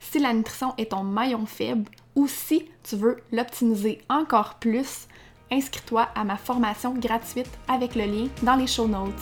[0.00, 5.06] si la nutrition est ton maillon faible ou si tu veux l'optimiser encore plus,
[5.50, 9.12] inscris-toi à ma formation gratuite avec le lien dans les show notes.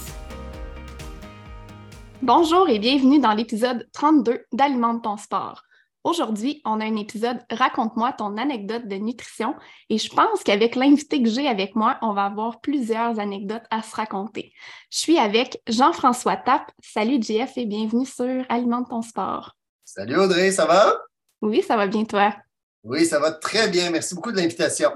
[2.23, 5.63] Bonjour et bienvenue dans l'épisode 32 d'Alimente ton sport.
[6.03, 9.57] Aujourd'hui, on a un épisode Raconte-moi ton anecdote de nutrition
[9.91, 13.83] et je pense qu'avec l'invité que j'ai avec moi, on va avoir plusieurs anecdotes à
[13.83, 14.53] se raconter.
[14.91, 16.71] Je suis avec Jean-François Tapp.
[16.81, 19.57] Salut JF et bienvenue sur Alimente ton sport.
[19.97, 20.95] Salut Audrey, ça va?
[21.41, 22.37] Oui, ça va bien toi?
[22.85, 23.89] Oui, ça va très bien.
[23.89, 24.91] Merci beaucoup de l'invitation.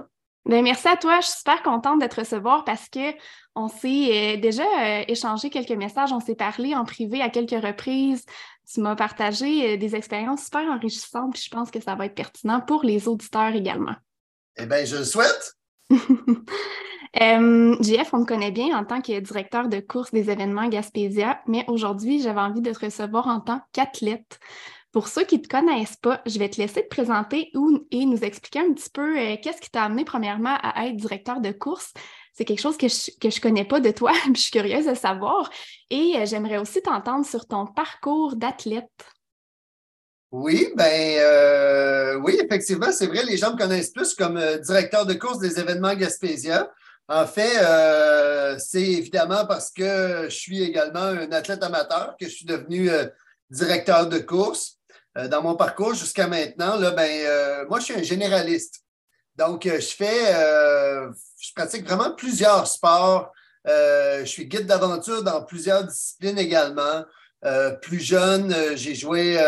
[0.44, 1.20] Bien, merci à toi.
[1.20, 3.14] Je suis super contente de te recevoir parce que
[3.54, 7.64] on s'est euh, déjà euh, échangé quelques messages, on s'est parlé en privé à quelques
[7.64, 8.26] reprises.
[8.70, 12.14] Tu m'as partagé euh, des expériences super enrichissantes, puis je pense que ça va être
[12.14, 13.96] pertinent pour les auditeurs également.
[14.58, 15.54] Eh bien, je le souhaite.
[17.20, 21.42] Euh, JF, on me connaît bien en tant que directeur de course des événements Gaspésia,
[21.48, 24.38] mais aujourd'hui, j'avais envie de te recevoir en tant qu'athlète.
[24.92, 27.52] Pour ceux qui ne te connaissent pas, je vais te laisser te présenter
[27.92, 31.40] et nous expliquer un petit peu euh, qu'est-ce qui t'a amené premièrement à être directeur
[31.40, 31.92] de course.
[32.34, 34.94] C'est quelque chose que je ne connais pas de toi, puis je suis curieuse de
[34.94, 35.48] savoir.
[35.90, 38.88] Et euh, j'aimerais aussi t'entendre sur ton parcours d'athlète.
[40.32, 45.14] Oui, ben euh, oui, effectivement, c'est vrai, les gens me connaissent plus comme directeur de
[45.14, 46.68] course des événements Gaspésia.
[47.08, 47.58] En fait,
[48.60, 52.88] c'est évidemment parce que je suis également un athlète amateur que je suis devenu
[53.50, 54.79] directeur de course.
[55.19, 58.82] Euh, dans mon parcours jusqu'à maintenant, là, ben, euh, moi, je suis un généraliste.
[59.37, 60.34] Donc, je fais,
[61.38, 63.32] je pratique vraiment plusieurs sports.
[63.65, 67.04] je suis guide d'aventure dans plusieurs disciplines également.
[67.81, 69.38] plus jeune, j'ai joué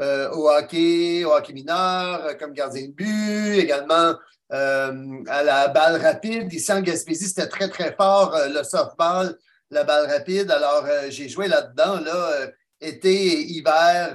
[0.00, 4.14] au hockey, au hockey mineur, comme gardien de but, également
[4.52, 6.52] euh, à la balle rapide.
[6.52, 9.36] Ici en Gaspésie, c'était très, très fort le softball,
[9.70, 10.50] la balle rapide.
[10.50, 12.50] Alors, euh, j'ai joué là-dedans, là,
[12.80, 14.14] été, hiver,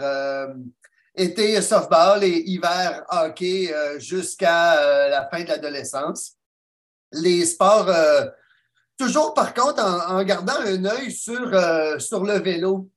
[1.21, 6.33] été softball et hiver hockey jusqu'à la fin de l'adolescence.
[7.11, 7.89] Les sports,
[8.97, 11.51] toujours par contre en, gardant un œil sur,
[11.99, 12.89] sur le vélo.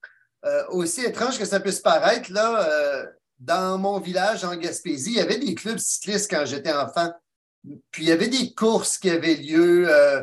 [0.71, 3.11] aussi étrange que ça puisse paraître, là,
[3.43, 7.13] dans mon village en Gaspésie, il y avait des clubs cyclistes quand j'étais enfant.
[7.91, 10.23] Puis il y avait des courses qui avaient lieu, euh,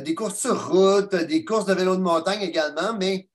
[0.00, 3.28] des courses sur route, des courses de vélo de montagne également, mais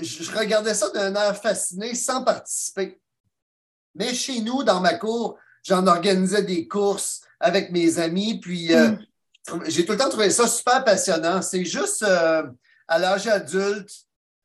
[0.00, 3.00] je, je regardais ça d'un air fasciné sans participer.
[3.94, 8.90] Mais chez nous, dans ma cour, j'en organisais des courses avec mes amis, puis euh,
[8.90, 9.62] mm.
[9.66, 11.42] j'ai tout le temps trouvé ça super passionnant.
[11.42, 12.44] C'est juste euh,
[12.86, 13.92] à l'âge adulte,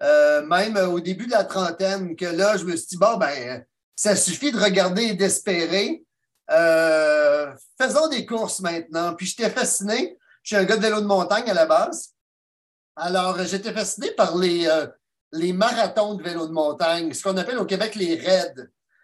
[0.01, 3.63] même au début de la trentaine, que là, je me suis dit, bon, ben,
[3.95, 6.03] ça suffit de regarder et d'espérer.
[6.51, 9.13] Euh, faisons des courses maintenant.
[9.13, 10.17] Puis j'étais fasciné.
[10.41, 12.13] Je suis un gars de vélo de montagne à la base.
[12.95, 14.87] Alors, j'étais fasciné par les, euh,
[15.33, 18.55] les marathons de vélo de montagne, ce qu'on appelle au Québec les raids.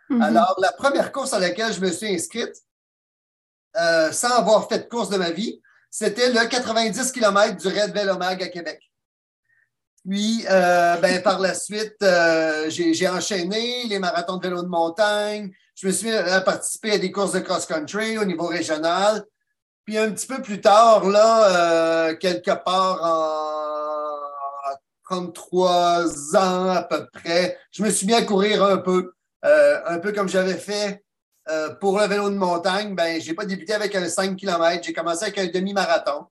[0.10, 0.24] Mm -hmm.
[0.24, 2.56] Alors, la première course à laquelle je me suis inscrite,
[3.76, 7.92] euh, sans avoir fait de course de ma vie, c'était le 90 km du raid
[7.94, 8.80] Vélomag à Québec.
[10.08, 15.52] Puis, euh, ben, par la suite, euh, j'ai enchaîné les marathons de vélo de montagne.
[15.76, 19.24] Je me suis à participer à des courses de cross-country au niveau régional.
[19.86, 24.09] Puis un petit peu plus tard, là, euh, quelque part en
[25.10, 29.14] 33 ans à peu près, je me suis mis à courir un peu,
[29.44, 31.04] euh, un peu comme j'avais fait
[31.50, 32.94] euh, pour le vélo de montagne.
[32.94, 36.26] Ben, je n'ai pas débuté avec un 5 km, j'ai commencé avec un demi-marathon.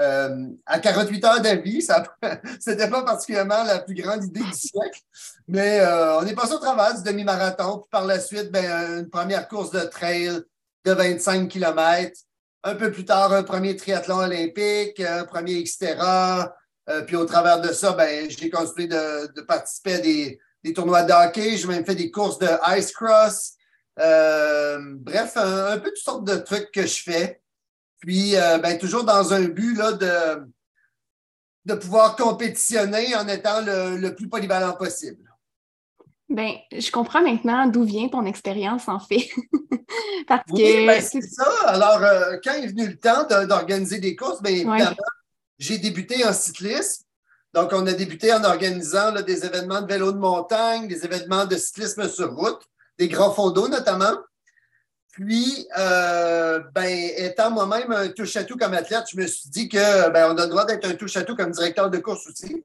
[0.00, 5.00] Euh, à 48 heures d'avis, ce n'était pas particulièrement la plus grande idée du siècle,
[5.46, 5.86] mais
[6.18, 7.78] on est passé au travers du demi-marathon.
[7.78, 10.30] Puis par la suite, ben, une première course de trail
[10.84, 12.18] de 25 km.
[12.66, 16.54] Un peu plus tard, un premier triathlon olympique, un premier Xterra,
[16.90, 20.40] euh, puis au travers de ça, ben, j'ai continué de, participer à des,
[20.74, 21.56] tournois de hockey.
[21.56, 23.54] J'ai même fait des courses de ice cross.
[24.00, 27.40] Euh, bref, un, peu toutes sortes de trucs que je fais.
[28.00, 30.46] Puis, euh, ben, toujours dans un but là, de,
[31.64, 35.22] de pouvoir compétitionner en étant le, plus polyvalent possible.
[36.28, 39.30] Ben, je comprends maintenant d'où vient ton expérience, en fait.
[40.26, 41.50] Parce oui, ben, c'est ça.
[41.66, 42.00] Alors,
[42.42, 44.96] quand est venu le temps d'organiser des courses, bien évidemment,
[45.58, 47.04] j'ai débuté en cyclisme.
[47.52, 51.56] Donc, on a débuté en organisant des événements de vélo de montagne, des événements de
[51.56, 52.60] cyclisme sur route,
[52.98, 54.16] des grands fonds notamment.
[55.12, 60.32] Puis, euh, ben, étant moi-même un touche-à-tout comme athlète, je me suis dit que ben,
[60.32, 62.64] on a le droit d'être un touche-à-tout comme directeur de course aussi.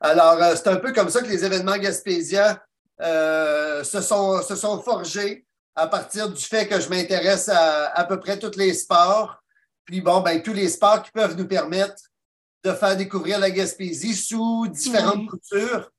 [0.00, 2.62] Alors, euh, c'est un peu comme ça que les événements Gaspésia
[3.00, 8.04] euh, se, sont, se sont forgés à partir du fait que je m'intéresse à à
[8.04, 9.42] peu près tous les sports.
[9.84, 12.11] Puis bon, ben, tous les sports qui peuvent nous permettre
[12.64, 15.90] de faire découvrir la Gaspésie sous différentes coutures,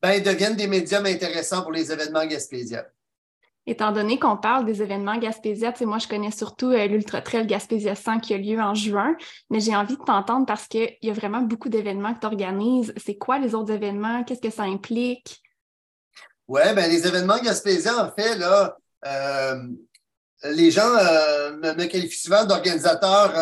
[0.00, 2.84] ben, deviennent des médiums intéressants pour les événements gaspésiens.
[3.64, 7.94] Étant donné qu'on parle des événements Gaspésia, moi, je connais surtout euh, l'Ultra Trail Gaspésia
[7.94, 9.16] 100 qui a lieu en juin,
[9.50, 12.92] mais j'ai envie de t'entendre parce qu'il y a vraiment beaucoup d'événements que tu organises.
[12.96, 14.24] C'est quoi les autres événements?
[14.24, 15.40] Qu'est-ce que ça implique?
[16.48, 18.76] Oui, ben, les événements Gaspésia, en fait, là,
[19.06, 19.62] euh,
[20.42, 23.32] les gens euh, me, qualifient souvent d'organisateur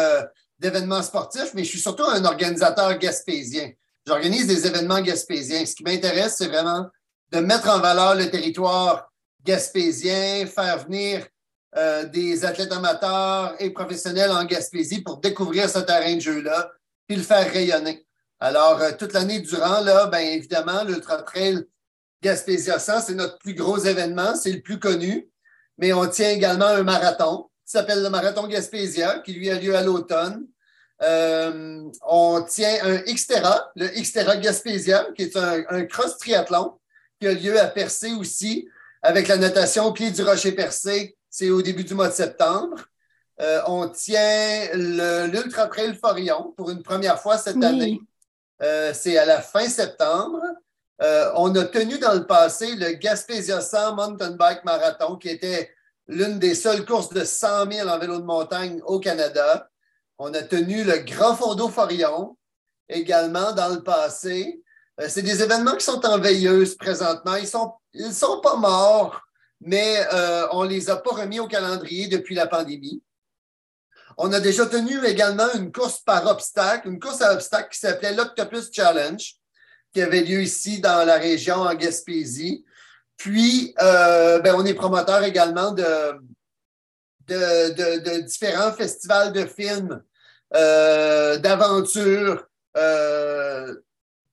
[0.60, 3.72] d'événements sportifs, mais je suis surtout un organisateur gaspésien.
[4.06, 5.64] J'organise des événements gaspésiens.
[5.66, 6.86] Ce qui m'intéresse, c'est vraiment
[7.32, 9.10] de mettre en valeur le territoire
[9.44, 11.26] gaspésien, faire venir
[11.76, 16.72] euh, des athlètes amateurs et professionnels en Gaspésie pour découvrir ce terrain de jeu-là,
[17.06, 18.04] puis le faire rayonner.
[18.40, 21.64] Alors, euh, toute l'année durant, là, bien évidemment, l'Ultra Trail
[22.22, 25.30] Gaspésia 100, c'est notre plus gros événement, c'est le plus connu,
[25.78, 29.76] mais on tient également un marathon qui s'appelle le Marathon Gaspésia, qui lui a lieu
[29.76, 30.44] à l'automne.
[31.02, 36.81] Euh, on tient un Xterra, le Xterra Gaspésia, qui est un, cross triathlon
[37.20, 38.69] qui a lieu à Percé aussi,
[39.02, 41.17] avec la notation au pied du rocher percé.
[41.31, 42.76] C'est au début du mois de septembre.
[43.40, 48.00] Euh, on tient l'Ultra Trail Forion pour une première fois cette année.
[48.62, 50.43] Euh, c'est à la fin septembre.
[51.37, 55.70] on a tenu dans le passé le Gaspésia 100 Mountain Bike Marathon, qui était
[56.10, 59.68] l'une des seules courses de 100 000 en vélo de montagne au Canada.
[60.18, 62.36] On a tenu le Grand Fondo Forion
[62.88, 64.60] également dans le passé.
[65.00, 67.36] Euh, c'est des événements qui sont en veilleuse présentement.
[67.36, 69.22] Ils ne sont, pas morts,
[69.60, 73.02] mais euh, on ne les a pas remis au calendrier depuis la pandémie.
[74.18, 78.14] On a déjà tenu également une course par obstacle, une course à obstacle qui s'appelait
[78.14, 79.36] l'Octopus Challenge,
[79.94, 82.64] qui avait lieu ici dans la région en Gaspésie.
[83.20, 85.84] Puis, euh, ben, on est promoteur également de,
[87.28, 90.02] de, différents festivals de films,
[90.56, 92.46] euh, d'aventures,
[92.78, 93.76] euh,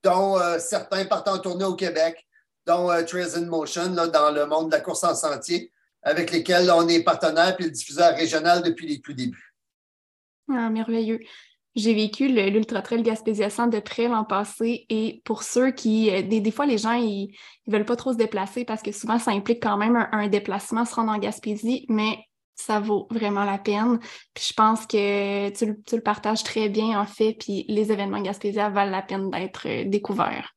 [0.03, 2.25] dont certains partent en tournée au Québec,
[2.65, 5.69] dont Trails in Motion, dans le monde de la course en sentier,
[6.01, 9.53] avec lesquels on est partenaire et le diffuseur régional depuis les tout débuts.
[10.49, 11.19] Ah, merveilleux.
[11.77, 16.23] J'ai vécu l'Ultra Trail Gaspésia 100 de près l'an passé et pour ceux qui, euh,
[16.23, 17.31] des, fois, les gens, ils
[17.67, 20.85] ne veulent pas trop se déplacer parce que souvent, ça implique quand même un, déplacement,
[20.85, 22.17] se rendre en Gaspésie, mais
[22.55, 23.99] ça vaut vraiment la peine.
[24.33, 28.69] Puis je pense que tu, le partages très bien, en fait, puis les événements Gaspésia
[28.69, 30.55] valent la peine d'être euh, découverts.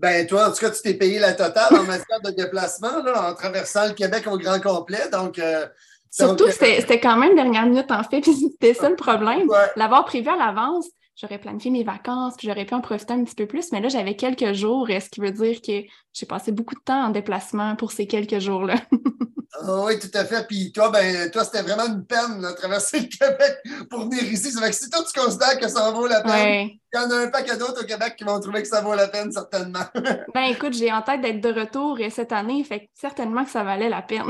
[0.00, 3.30] Ben, toi, en tout cas, tu t'es payé la totale en matière de déplacement, là,
[3.30, 5.08] en traversant le Québec au grand complet.
[5.12, 5.64] Donc, euh,
[6.10, 9.48] Surtout que c'était quand même dernière minute, en fait, puis c'était ça le problème.
[9.76, 10.86] L'avoir prévu à l'avance,
[11.16, 13.88] j'aurais planifié mes vacances, puis j'aurais pu en profiter un petit peu plus, mais là,
[13.88, 17.76] j'avais quelques jours, ce qui veut dire que j'ai passé beaucoup de temps en déplacement
[17.76, 18.76] pour ces quelques jours-là?
[19.60, 20.46] Ah oui, tout à fait.
[20.46, 24.52] Puis toi, ben, toi, c'était vraiment une peine de traverser le Québec pour venir ici.
[24.52, 27.10] Ça fait que si toi, tu considères que ça vaut la peine, il y en
[27.10, 29.84] a un paquet d'autres au Québec qui vont trouver que ça vaut la peine, certainement.
[30.34, 33.88] ben écoute, j'ai en tête d'être de retour cette année, fait certainement que ça valait
[33.88, 34.26] la peine.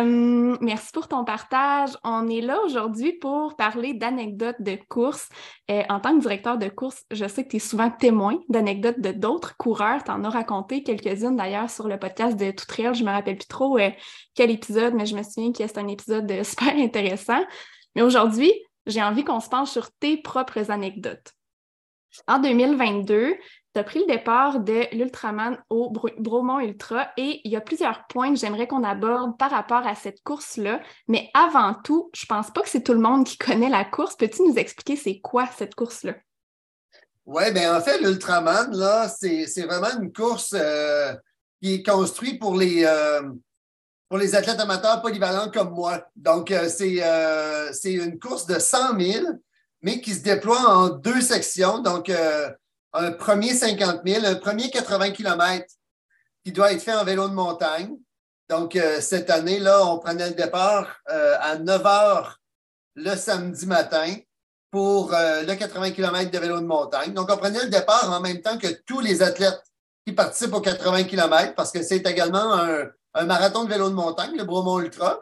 [0.00, 1.90] Euh, merci pour ton partage.
[2.04, 5.28] On est là aujourd'hui pour parler d'anecdotes de course.
[5.70, 9.00] Euh, en tant que directeur de course, je sais que tu es souvent témoin d'anecdotes
[9.00, 10.02] de d'autres coureurs.
[10.04, 12.94] Tu en as raconté quelques-unes d'ailleurs sur le podcast de Tout Trail.
[12.94, 13.90] Je me rappelle plus trop euh,
[14.34, 17.44] quel épisode, mais je me souviens que c'est un épisode super intéressant.
[17.94, 18.52] Mais aujourd'hui,
[18.86, 21.32] j'ai envie qu'on se penche sur tes propres anecdotes.
[22.28, 23.36] En 2022,
[23.74, 28.06] tu as pris le départ de l'Ultraman au Bromont Ultra et il y a plusieurs
[28.06, 30.80] points que j'aimerais qu'on aborde par rapport à cette course-là.
[31.08, 34.16] Mais avant tout, je pense pas que c'est tout le monde qui connaît la course.
[34.16, 36.14] Peux-tu nous expliquer c'est quoi cette course-là?
[37.24, 41.14] Oui, bien en fait, l'Ultraman, là, c'est vraiment une course euh,
[41.62, 43.22] qui est construite pour les, euh,
[44.08, 46.04] pour les athlètes amateurs polyvalents comme moi.
[46.16, 49.26] Donc, euh, c'est une course de 100 000,
[49.82, 51.78] mais qui se déploie en deux sections.
[51.78, 52.10] Donc,
[52.92, 55.66] un premier 50 000, un premier 80 km
[56.44, 57.96] qui doit être fait en vélo de montagne.
[58.48, 62.34] Donc, cette année, là, on prenait le départ à 9 h
[62.94, 64.14] le samedi matin
[64.72, 67.12] pour euh, le 80 km de vélo de montagne.
[67.12, 69.62] Donc, on prenait le départ en même temps que tous les athlètes
[70.06, 74.34] qui participent aux 80 km parce que c'est également un, marathon de vélo de montagne,
[74.36, 75.20] le Bromont Ultra.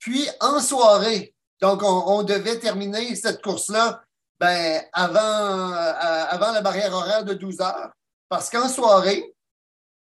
[0.00, 4.02] Puis, en soirée, donc, on, devait terminer cette course-là
[4.40, 7.90] ben, avant, euh, avant la barrière horaire de 12 heures
[8.28, 9.34] parce qu'en soirée,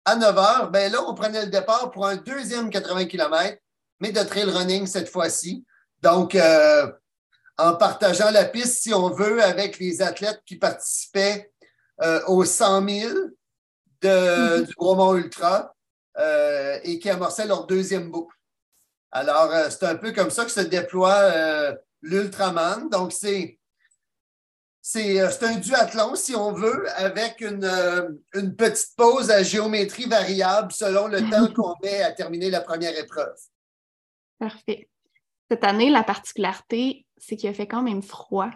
[0.06, 3.58] à 9 heures, ben là, on prenait le départ pour un deuxième 80 km,
[4.00, 5.66] mais de trail running cette fois-ci.
[6.02, 6.92] Donc, euh,
[7.58, 11.52] en partageant la piste, si on veut, avec les athlètes qui participaient
[12.02, 13.14] euh, aux 100 000
[14.02, 14.66] de, mhm.
[14.66, 15.74] du Bromont Ultra
[16.84, 18.36] et qui amorçaient leur deuxième boucle.
[19.12, 21.32] Alors, c'est un peu comme ça que se déploie
[22.02, 22.90] l'Ultraman.
[22.90, 23.60] Donc, c'est,
[24.90, 27.70] c'est, un duathlon, si on veut, avec une,
[28.34, 32.98] une petite pause à géométrie variable selon le temps qu'on met à terminer la première
[32.98, 33.36] épreuve.
[34.40, 34.88] Parfait.
[35.52, 38.50] Cette année, la particularité, c'est qu'il a fait quand même froid.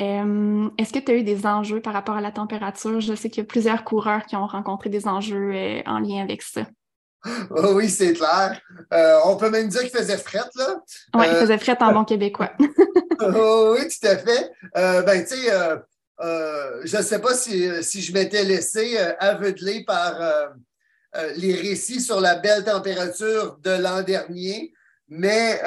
[0.00, 3.00] Euh, est-ce que tu as eu des enjeux par rapport à la température?
[3.00, 6.20] Je sais qu'il y a plusieurs coureurs qui ont rencontré des enjeux euh, en lien
[6.20, 6.66] avec ça.
[7.50, 8.60] Oh oui, c'est clair.
[8.92, 10.82] Euh, on peut même dire qu'il faisait fret, là.
[11.14, 12.52] Oui, il faisait fret en bon québécois.
[13.20, 14.52] oh, oui, tout à fait.
[14.74, 15.50] ben, tu sais,
[16.20, 20.20] je ne sais pas si, si je m'étais laissé aveugler par
[21.36, 24.72] les récits sur la belle température de l'an dernier,
[25.08, 25.60] mais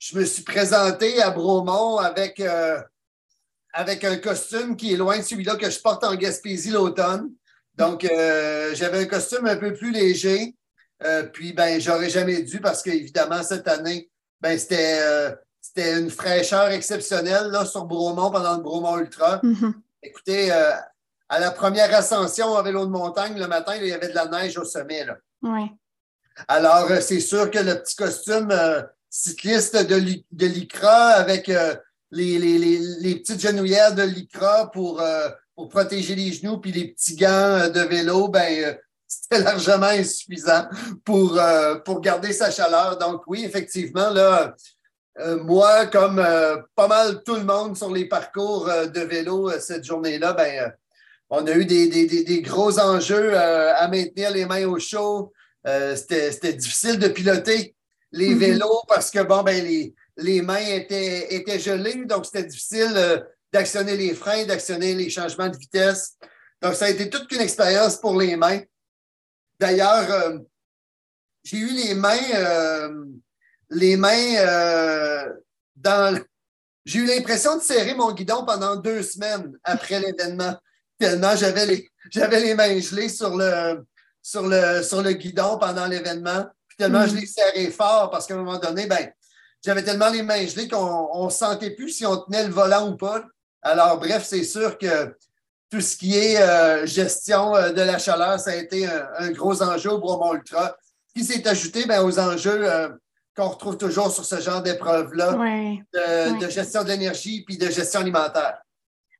[0.00, 2.80] je me suis présenté à Bromont avec, euh,
[3.72, 7.30] avec un costume qui est loin de celui-là que je porte en Gaspésie l'automne.
[7.80, 10.54] Donc, euh, j'avais un costume un peu plus léger.
[11.02, 14.10] Euh, puis, ben, j'aurais jamais dû parce qu'évidemment, cette année,
[14.40, 15.00] ben, c'était,
[15.60, 19.38] c'était une fraîcheur exceptionnelle là, sur Bromont pendant le Bromont Ultra.
[19.42, 19.72] Mm-hmm.
[20.02, 24.14] Écoutez, à la première ascension en vélo de montagne, le matin, il y avait de
[24.14, 25.04] la neige au sommet.
[25.04, 25.16] Là.
[26.48, 28.52] Alors, c'est sûr que le petit costume
[29.10, 31.74] cycliste de l'ICRA avec euh,
[32.12, 35.28] les, petites genouillères de l'ICRA pour, euh,
[35.60, 40.64] pour protéger les genoux, puis les petits gants euh, de vélo, ben, c'était largement insuffisant
[41.04, 41.38] pour,
[41.84, 42.96] pour garder sa chaleur.
[42.96, 44.54] Donc oui, effectivement, là,
[45.42, 46.24] moi, comme
[46.76, 50.72] pas mal tout le monde sur les parcours de vélo cette journée-là, ben,
[51.28, 55.32] on a eu des, des gros enjeux à maintenir les mains au chaud.
[55.66, 57.74] C'était difficile de piloter
[58.12, 58.38] les mhm.
[58.38, 63.18] vélos parce que bon, ben, les, les mains étaient, étaient gelées, donc c'était difficile euh,
[63.52, 66.16] d'actionner les freins, d'actionner les changements de vitesse.
[66.62, 68.60] Donc, ça a été toute une expérience pour les mains.
[69.58, 70.38] D'ailleurs, euh,
[71.42, 73.04] j'ai eu les mains, euh,
[73.70, 75.26] les mains
[75.76, 76.18] dans.
[76.84, 80.56] J'ai eu l'impression de serrer mon guidon pendant deux semaines après l'événement,
[80.98, 83.84] tellement j'avais les, j'avais les mains gelées sur le,
[84.22, 86.46] sur le, sur le guidon pendant l'événement
[86.80, 87.16] tellement je mm.
[87.16, 89.12] l'ai serré fort parce qu'à un moment donné, ben,
[89.64, 92.96] j'avais tellement les mains gelées qu'on ne sentait plus si on tenait le volant ou
[92.96, 93.22] pas.
[93.62, 95.14] Alors, bref, c'est sûr que
[95.70, 99.62] tout ce qui est euh, gestion euh, de la chaleur, ça a été un, gros
[99.62, 100.76] enjeu au Bromont Ultra,
[101.14, 102.88] qui s'est ajouté ben, aux enjeux euh,
[103.36, 105.32] qu'on retrouve toujours sur ce genre d'épreuve-là
[105.92, 108.58] de, gestion de l'énergie puis de gestion alimentaire.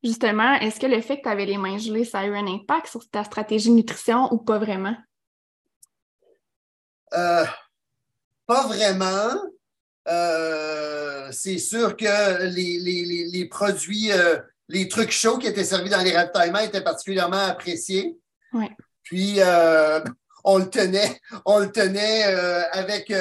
[0.02, 2.47] Justement, est-ce que le fait que tu avais les mains gelées, ça a eu un
[2.47, 4.97] impact sur ta stratégie de nutrition ou pas vraiment?
[7.12, 7.44] Euh,
[8.47, 9.35] pas vraiment.
[10.09, 14.38] Euh, c'est sûr que les, produits, euh,
[14.69, 18.19] les trucs chauds qui étaient servis dans les ravitaillements étaient particulièrement appréciés.
[19.02, 19.40] Puis,
[20.45, 22.25] on le tenait, on le tenait
[22.73, 23.12] avec,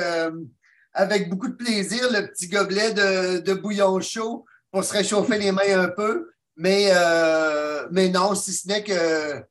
[0.93, 5.51] avec beaucoup de plaisir, le petit gobelet de, de, bouillon chaud pour se réchauffer les
[5.51, 6.31] mains un peu.
[6.55, 6.91] Mais,
[7.91, 9.43] mais non, si ce n'est que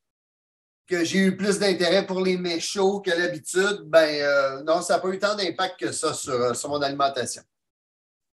[0.88, 4.94] que j'ai eu plus d'intérêt pour les mets chauds que l'habitude, ben euh, non, ça
[4.94, 7.42] n'a pas eu tant d'impact que ça sur, euh, mon alimentation.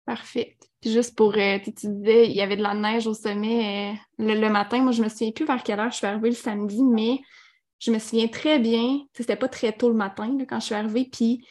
[0.07, 0.57] Parfait.
[0.81, 4.49] Puis juste pour, euh, tu disais, il y avait de la neige au sommet le,
[4.49, 4.79] matin.
[4.79, 7.21] Moi, je me souviens plus vers quelle heure je suis arrivée le samedi, mais
[7.81, 11.09] je me souviens très bien, c'était pas très tôt le matin quand je suis arrivée,
[11.11, 11.47] puis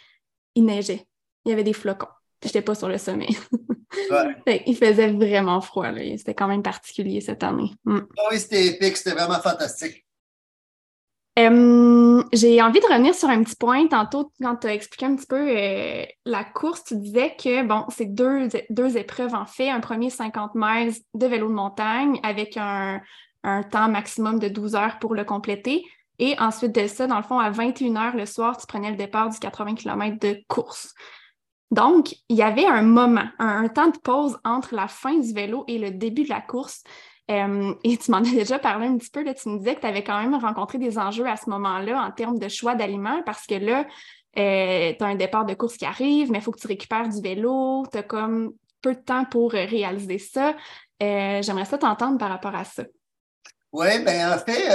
[0.55, 1.05] il neigeait.
[1.45, 2.07] Il y avait des flocons.
[2.41, 3.29] Je n'étais pas sur le sommet.
[4.65, 5.87] Il faisait vraiment froid.
[6.17, 7.71] C'était quand même particulier cette année.
[7.85, 7.99] Mm.
[8.17, 8.97] Ah oui, c'était épique.
[8.97, 10.02] C'était vraiment fantastique.
[11.37, 13.87] J'ai envie de revenir sur un petit point.
[13.87, 17.85] Tantôt, quand tu as expliqué un petit peu euh, la course, tu disais que, bon,
[17.89, 19.69] c'est deux, deux épreuves en fait.
[19.69, 23.01] Un premier 50 miles de vélo de montagne avec un,
[23.43, 25.83] un temps maximum de 12 heures pour le compléter.
[26.19, 28.97] Et ensuite de ça, dans le fond, à 21 heures le soir, tu prenais le
[28.97, 30.93] départ du 80 km de course.
[31.71, 35.65] Donc, il y avait un moment, un, temps de pause entre la fin du vélo
[35.67, 36.83] et le début de la course.
[37.31, 39.81] Euh, et tu m'en as déjà parlé un petit peu, là, tu me disais que
[39.81, 43.21] tu avais quand même rencontré des enjeux à ce moment-là en termes de choix d'aliments
[43.25, 43.85] parce que là,
[44.37, 47.07] euh, tu as un départ de course qui arrive, mais il faut que tu récupères
[47.07, 50.55] du vélo, tu as comme peu de temps pour réaliser ça.
[51.01, 52.83] Euh, j'aimerais ça t'entendre par rapport à ça.
[53.71, 54.67] Oui, bien en fait,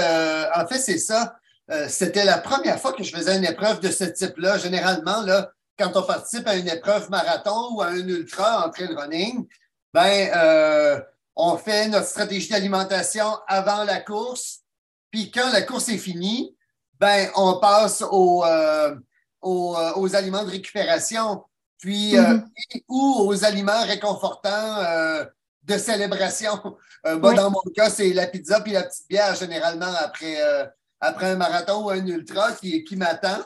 [0.54, 1.36] en fait c'est ça.
[1.88, 4.58] C'était la première fois que je faisais une épreuve de ce type-là.
[4.58, 8.94] Généralement, là, quand on participe à une épreuve marathon ou à un ultra en trail
[8.96, 9.46] running,
[9.92, 11.02] ben,
[11.38, 14.60] on fait notre stratégie d'alimentation avant la course.
[15.10, 16.54] Puis quand la course est finie,
[16.98, 18.90] ben, on passe aux, euh,
[19.44, 21.44] euh, aux, aliments de récupération,
[21.78, 22.44] puis mm-hmm.
[22.88, 24.82] ou aux aliments réconfortants
[25.62, 26.60] de célébration.
[27.04, 30.36] Dans mon cas, c'est la pizza puis la petite bière généralement après,
[31.00, 33.38] après un marathon ou un ultra qui, qui m'attend.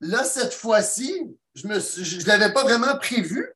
[0.00, 3.50] Là, cette fois-ci, je ne l'avais pas vraiment prévu,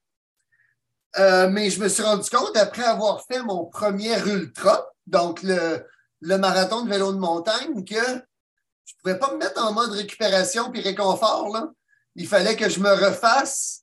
[1.19, 5.85] euh, mais je me suis rendu compte, après avoir fait mon premier ultra, donc le,
[6.23, 10.71] marathon de vélo de montagne, que je ne pouvais pas me mettre en mode récupération
[10.71, 11.69] puis réconfort.
[12.15, 13.83] Il fallait que je me refasse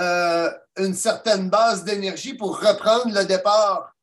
[0.00, 3.94] euh, une certaine base d'énergie pour reprendre le départ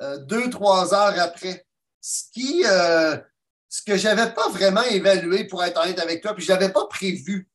[0.00, 1.66] euh, deux, trois heures après.
[2.00, 6.44] Ce qui, ce que je n'avais pas vraiment évalué, pour être honnête avec toi, puis
[6.44, 7.48] je n'avais pas prévu.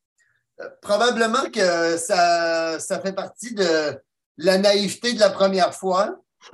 [0.61, 3.99] Euh, probablement que ça, ça fait partie de
[4.37, 6.21] la naïveté de la première fois.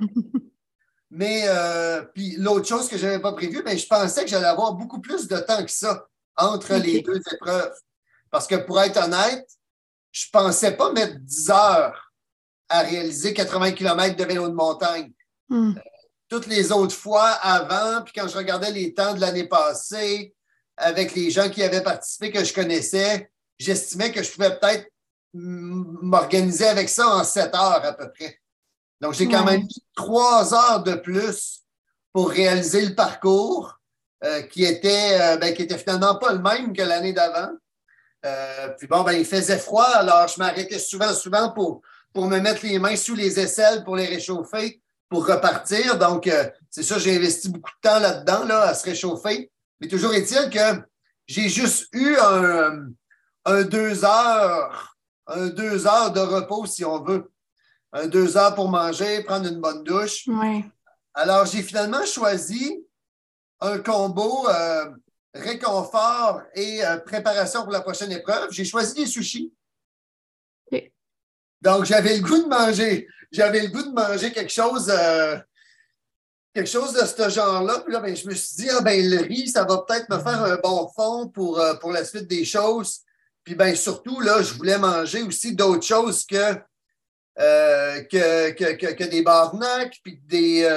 [1.10, 4.46] Mais euh, puis l'autre chose que je n'avais pas prévu, ben, je pensais que j'allais
[4.46, 7.74] avoir beaucoup plus de temps que ça entre les deux épreuves.
[8.30, 9.48] Parce que pour être honnête,
[10.12, 12.12] je ne pensais pas mettre 10 heures
[12.68, 15.12] à réaliser 80 km de vélo de montagne.
[15.48, 15.74] Hmm
[16.28, 20.34] toutes les autres fois avant, puis quand je regardais les temps de l'année passée
[20.76, 24.88] avec les gens qui avaient participé que je connaissais, j'estimais que je pouvais peut-être
[25.32, 28.40] m'organiser avec ça en sept heures à peu près.
[29.00, 31.62] Donc, j'ai quand même mis trois heures de plus
[32.12, 33.78] pour réaliser le parcours
[34.24, 37.50] euh, qui, était, euh, ben, qui était finalement pas le même que l'année d'avant.
[38.24, 41.82] Euh, puis bon, ben, il faisait froid, alors je m'arrêtais souvent, souvent pour,
[42.14, 45.98] pour me mettre les mains sous les aisselles pour les réchauffer pour repartir.
[45.98, 49.50] Donc, euh, c'est ça, j'ai investi beaucoup de temps là-dedans, là, à se réchauffer.
[49.80, 50.82] Mais toujours est-il que
[51.26, 52.88] j'ai juste eu un,
[53.62, 57.30] deux heures, un deux heures de repos, si on veut.
[57.92, 60.24] Un deux heures pour manger, prendre une bonne douche.
[60.26, 60.64] Oui.
[61.14, 62.84] Alors, j'ai finalement choisi
[63.60, 64.90] un combo euh,
[65.32, 68.48] réconfort et euh, préparation pour la prochaine épreuve.
[68.50, 69.52] J'ai choisi des sushis.
[71.62, 75.36] Donc, j'avais le goût de manger j'avais le goût de manger quelque chose, euh,
[76.54, 77.80] quelque chose de ce genre-là.
[77.80, 80.18] Puis là, ben, je me suis dit, ah, ben, le riz, ça va peut-être me
[80.18, 83.00] faire un bon fond pour, pour la suite des choses.
[83.46, 86.56] Puis ben, surtout, là, je voulais manger aussi d'autres choses que,
[87.38, 90.68] euh, que, que, des barnacs, puis des,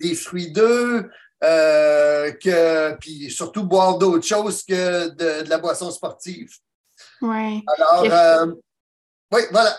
[0.00, 1.04] des fruits d'œufs,
[1.40, 6.48] que, puis surtout boire d'autres choses que de, de, la boisson sportive.
[7.20, 7.62] Oui.
[7.76, 8.48] Alors,
[9.32, 9.76] oui, voilà.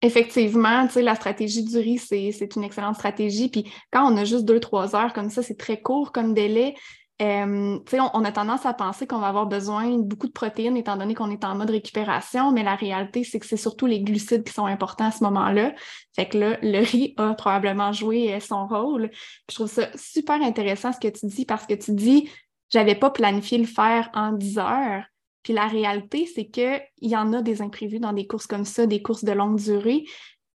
[0.00, 3.48] Effectivement, tu sais, la stratégie du riz, c'est une excellente stratégie.
[3.48, 6.76] Puis quand on a juste deux, trois heures comme ça, c'est très court comme délai.
[7.20, 10.76] Euh, sais, on, a tendance à penser qu'on va avoir besoin de beaucoup de protéines
[10.76, 14.00] étant donné qu'on est en mode récupération, mais la réalité, c'est que c'est surtout les
[14.00, 15.74] glucides qui sont importants à ce moment-là.
[16.14, 19.10] Fait que là, le riz a probablement joué euh, son rôle.
[19.50, 22.30] je trouve ça super intéressant ce que tu dis parce que tu dis,
[22.70, 25.04] j'avais pas planifié le faire en 10 heures,
[25.42, 28.86] puis la réalité, c'est qu'il y en a des imprévus dans des courses comme ça,
[28.86, 30.04] des courses de longue durée.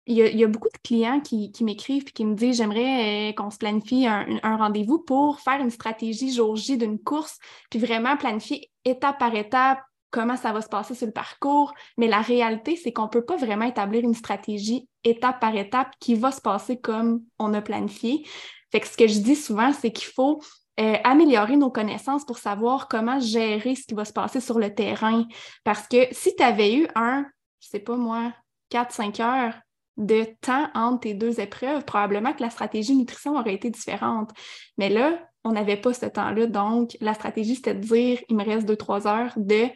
[0.05, 3.49] Il y a, beaucoup de clients qui, m'écrivent et qui me disent J'aimerais euh, qu'on
[3.49, 7.39] se planifie un, rendez-vous pour faire une stratégie jour J d'une course,
[7.69, 9.79] puis vraiment planifier étape par étape
[10.11, 11.73] comment ça va se passer sur le parcours.
[11.97, 15.91] Mais la réalité, c'est qu'on ne peut pas vraiment établir une stratégie étape par étape
[15.99, 18.25] qui va se passer comme on a planifié.
[18.71, 20.41] Fait que ce que je dis souvent, c'est qu'il faut
[20.79, 24.73] euh, améliorer nos connaissances pour savoir comment gérer ce qui va se passer sur le
[24.73, 25.25] terrain.
[25.63, 27.25] Parce que si tu avais eu un,
[27.59, 28.33] je sais pas moi,
[28.71, 29.53] 4-5 heures
[29.97, 34.31] de temps entre tes deux épreuves, probablement que la stratégie nutrition aurait été différente.
[34.77, 36.47] Mais là, on n'avait pas ce temps-là.
[36.47, 39.67] Donc, la stratégie, c'était de dire, il me reste 2-3 heures de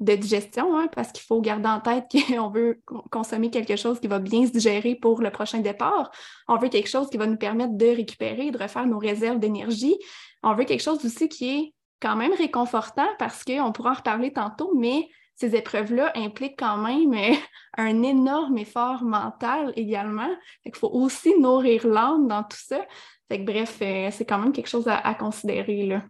[0.00, 4.06] de digestion, hein, parce qu'il faut garder en tête qu'on veut consommer quelque chose qui
[4.06, 6.10] va bien se digérer pour le prochain départ.
[6.46, 9.96] On veut quelque chose qui va nous permettre de récupérer, de refaire nos réserves d'énergie.
[10.42, 14.32] On veut quelque chose aussi qui est quand même réconfortant parce qu'on pourra en reparler
[14.32, 17.36] tantôt, mais ces épreuves-là impliquent quand même euh,
[17.78, 20.30] un énorme effort mental également.
[20.64, 22.84] Il faut aussi nourrir l'âme dans tout ça.
[23.30, 26.00] Bref, euh, c'est quand même quelque chose à, considérer.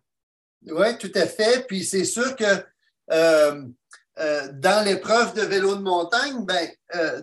[0.67, 1.67] Oui, tout à fait.
[1.67, 2.45] Puis c'est sûr que
[3.11, 3.63] euh,
[4.53, 6.69] dans l'épreuve de vélo de montagne, ben,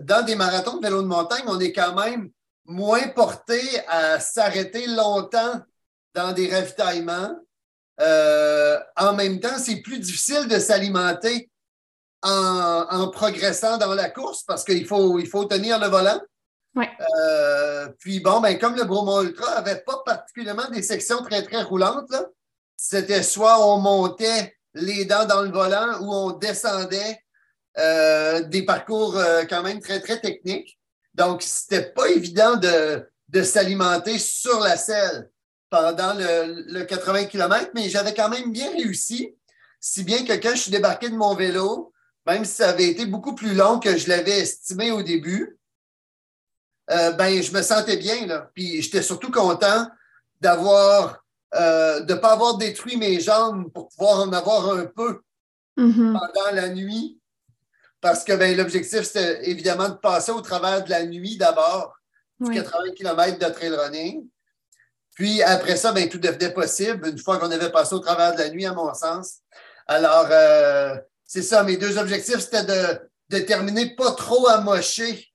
[0.02, 2.30] dans des marathons de vélo de montagne, on est quand même
[2.66, 5.62] moins porté à s'arrêter longtemps
[6.14, 7.38] dans des ravitaillements.
[8.00, 11.50] en même temps, c'est plus difficile de s'alimenter
[12.26, 16.20] en, progressant dans la course parce qu'il faut, il faut tenir le volant.
[16.78, 21.64] Euh, puis bon, ben, comme le Bromont Ultra n'avait pas particulièrement des sections très, très
[21.64, 22.14] roulantes,
[22.76, 27.20] c'était soit on montait les dents dans le volant ou on descendait
[27.78, 30.78] euh, des parcours euh, quand même très, très techniques.
[31.14, 35.30] Donc, c'était pas évident de, de s'alimenter sur la selle
[35.70, 39.34] pendant le, le 80 km, mais j'avais quand même bien réussi,
[39.80, 41.94] si bien que quand je suis débarqué de mon vélo,
[42.26, 45.60] même si ça avait été beaucoup plus long que je l'avais estimé au début,
[46.92, 48.26] euh, ben, je me sentais bien.
[48.26, 48.50] Là.
[48.54, 49.88] Puis j'étais surtout content
[50.42, 51.24] d'avoir,
[51.56, 55.22] euh, de ne pas avoir détruit mes jambes pour pouvoir en avoir un peu
[55.78, 56.14] mm-hmm.
[56.14, 57.20] pendant la nuit.
[58.02, 61.96] Parce que ben, l'objectif, c'était évidemment de passer au travers de la nuit d'abord,
[62.40, 64.28] 80 km de trail running.
[65.16, 68.40] Puis après ça, ben, tout devenait possible une fois qu'on avait passé au travers de
[68.40, 69.38] la nuit, à mon sens.
[69.88, 72.64] Alors, euh, c'est ça, mes deux objectifs, c'était
[73.30, 75.28] de, terminer pas trop amoché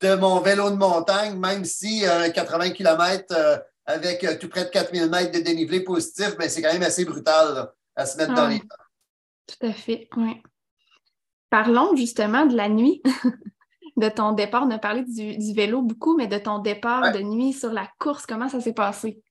[0.00, 2.02] de mon vélo de montagne, même si
[2.34, 6.48] 80 euh, km euh, avec euh, tout près de 4000 mètres de dénivelé positif, mais
[6.48, 8.66] c'est quand même assez brutal à se mettre dans les temps.
[9.46, 10.42] Tout à fait, oui.
[11.50, 13.02] Parlons justement de la nuit,
[13.96, 14.64] de ton départ.
[14.66, 18.26] On a parlé du, vélo beaucoup, mais de ton départ de nuit sur la course,
[18.26, 19.22] comment ça s'est passé?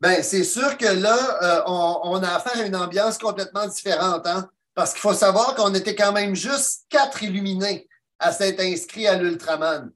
[0.00, 4.26] Bien, c'est sûr que là, on, on, a affaire à une ambiance complètement différente.
[4.26, 4.48] Hein?
[4.74, 9.16] Parce qu'il faut savoir qu'on était quand même juste quatre illuminés à s'être inscrits à
[9.16, 9.90] l'Ultraman.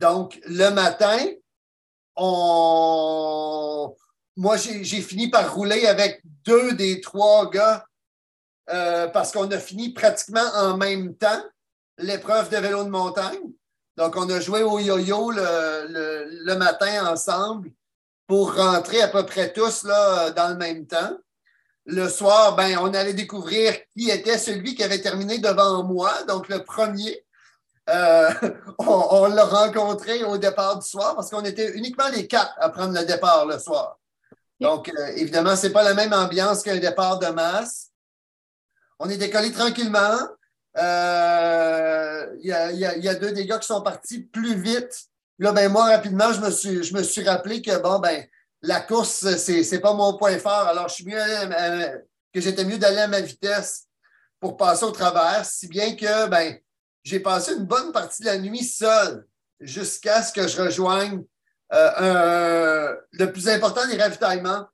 [0.00, 1.18] Donc, le matin,
[2.16, 3.94] on...
[4.36, 7.86] moi, j'ai fini par rouler avec deux des trois gars
[8.70, 11.42] euh, parce qu'on a fini pratiquement en même temps
[11.98, 13.52] l'épreuve de vélo de montagne.
[13.96, 17.70] Donc, on a joué au yo-yo le, le, matin ensemble
[18.26, 21.18] pour rentrer à peu près tous là, dans le même temps
[21.86, 26.48] le soir, ben, on allait découvrir qui était celui qui avait terminé devant moi, donc
[26.48, 27.24] le premier.
[27.90, 28.30] Euh,
[28.78, 32.98] on, l'a rencontré au départ du soir parce qu'on était uniquement les quatre à prendre
[32.98, 33.98] le départ le soir.
[34.60, 37.88] Donc, euh, évidemment, ce n'est pas la même ambiance qu'un départ de masse.
[39.00, 40.18] On est décollé tranquillement.
[40.78, 45.06] Euh, il y, a, deux des gars qui sont partis plus vite.
[45.40, 48.24] Là, ben, moi, rapidement, je me suis, je me suis rappelé que, bon, ben,
[48.62, 50.68] la course, c'est n'est pas mon point fort.
[50.68, 51.18] Alors, je suis mieux
[52.32, 53.86] que j'étais mieux d'aller à ma vitesse
[54.40, 56.56] pour passer au travers, si bien que ben,
[57.04, 59.24] j'ai passé une bonne partie de la nuit seul
[59.60, 61.22] jusqu'à ce que je rejoigne
[61.72, 64.66] euh, le plus important des ravitaillements,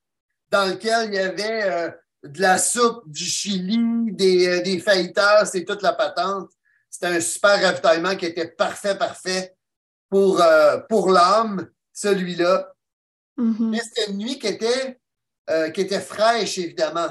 [0.50, 1.90] dans lequel il y avait euh,
[2.24, 3.78] de la soupe, du chili,
[4.12, 6.50] des, euh, des fajitas et toute la patente.
[6.90, 9.54] C'était un super ravitaillement qui était parfait, parfait
[10.08, 10.42] pour,
[10.88, 12.72] pour l'âme, celui-là.
[13.38, 13.68] Mm-hmm.
[13.70, 14.98] Mais c'était une nuit qui était,
[15.48, 17.08] euh, qui était fraîche, évidemment.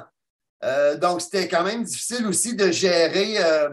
[0.63, 3.69] Euh, donc, c'était quand même difficile aussi de gérer, euh,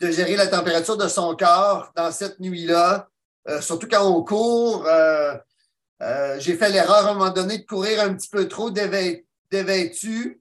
[0.00, 3.08] de gérer la température de son corps dans cette nuit-là,
[3.60, 4.88] surtout quand on court.
[6.38, 10.40] J'ai fait l'erreur à un moment donné de courir un petit peu trop dévêtu.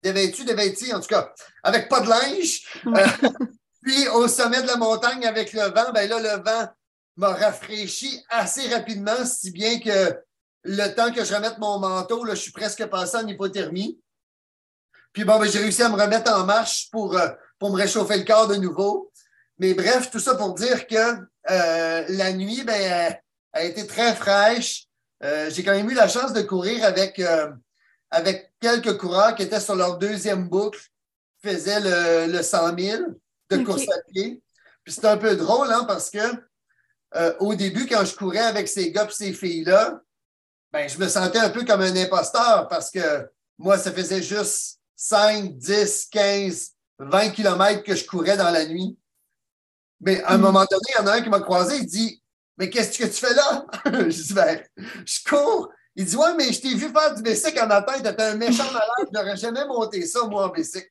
[0.00, 1.32] Dévêtu, dévêtu, en tout cas,
[1.64, 2.62] avec pas de linge.
[3.82, 6.68] puis au sommet de la montagne avec le vent, ben là, le vent
[7.18, 10.16] m'a rafraîchi assez rapidement, si bien que
[10.62, 14.00] le temps que je remette mon manteau, là, je suis presque passé en hypothermie.
[15.12, 17.28] Puis bon, ben, j'ai réussi à me remettre en marche pour, euh,
[17.58, 19.10] pour me réchauffer le corps de nouveau.
[19.58, 20.94] Mais bref, tout ça pour dire que
[21.50, 23.16] euh, la nuit ben,
[23.52, 24.84] a été très fraîche.
[25.24, 27.20] Euh, j'ai quand même eu la chance de courir avec,
[28.12, 30.78] avec quelques coureurs qui étaient sur leur deuxième boucle,
[31.42, 33.02] qui faisaient le, le 100 000
[33.50, 34.40] de course à pied.
[34.84, 36.47] Puis c'était un peu drôle hein, parce que
[37.16, 40.00] euh, au début, quand je courais avec ces gars et ces filles-là,
[40.72, 44.80] ben, je me sentais un peu comme un imposteur parce que moi, ça faisait juste
[44.96, 48.98] 5, 10, 15, 20 kilomètres que je courais dans la nuit.
[50.00, 50.42] Mais à un hmm.
[50.42, 52.22] moment donné, il y en a un qui m'a croisé, il dit
[52.58, 53.66] Mais qu'est-ce que tu fais là?
[53.86, 55.70] je dis ben, je cours.
[55.96, 58.36] Il dit Ouais, mais je t'ai vu faire du bicycle en matin, tu étais un
[58.36, 60.90] méchant malade, je n'aurais jamais monté ça, moi, en bicycle.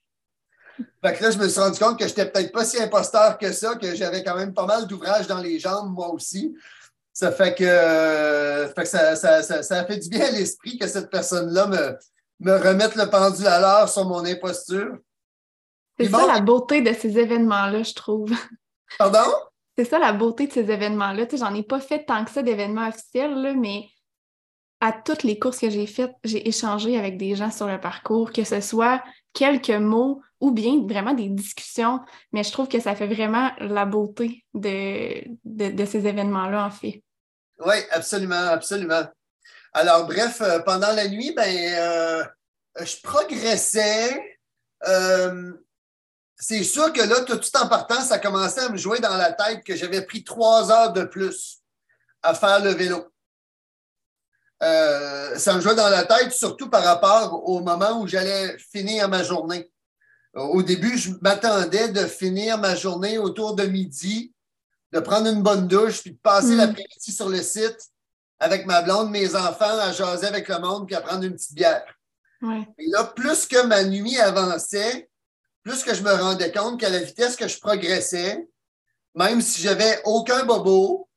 [1.03, 3.37] Fait que là, je me suis rendu compte que je n'étais peut-être pas si imposteur
[3.37, 6.55] que ça, que j'avais quand même pas mal d'ouvrages dans les jambes, moi aussi.
[7.13, 7.65] Ça fait que,
[8.85, 11.97] ça, a fait du bien à l'esprit que cette personne-là me,
[12.39, 14.97] me remette le pendule à l'heure sur mon imposture.
[15.99, 18.31] C'est ça la beauté de ces événements-là, je trouve.
[18.99, 19.31] Pardon?
[19.77, 21.25] C'est ça la beauté de ces événements-là.
[21.25, 23.87] Tu sais, j'en ai pas fait tant que ça d'événements officiels, mais
[24.79, 28.31] à toutes les courses que j'ai faites, j'ai échangé avec des gens sur le parcours,
[28.31, 31.99] que ce soit quelques mots ou bien vraiment des discussions,
[32.31, 37.03] mais je trouve que ça fait vraiment la beauté de, de, ces événements-là, en fait.
[37.59, 39.03] Oui, absolument, absolument.
[39.73, 42.23] Alors, bref, euh, pendant la nuit, ben, euh,
[42.79, 44.37] je progressais.
[44.87, 45.53] Euh,
[46.35, 49.33] c'est sûr que là, tout, tout en partant, ça commençait à me jouer dans la
[49.33, 51.63] tête que j'avais pris trois heures de plus
[52.21, 53.07] à faire le vélo.
[54.59, 59.23] Ça me jouait dans la tête, surtout par rapport au moment où j'allais finir ma
[59.23, 59.71] journée.
[60.37, 64.33] Au début, je m'attendais de finir ma journée autour de midi,
[64.93, 66.57] de prendre une bonne douche, puis de passer mm.
[66.57, 67.79] l'après-midi sur le site
[68.39, 71.55] avec ma blonde, mes enfants, à jaser avec le monde, puis à prendre une petite
[71.55, 71.85] bière.
[72.43, 75.09] Et là, plus que ma nuit avançait,
[75.63, 78.47] plus que je me rendais compte qu'à la vitesse que je progressais,
[79.15, 81.09] même si j'avais aucun bobo,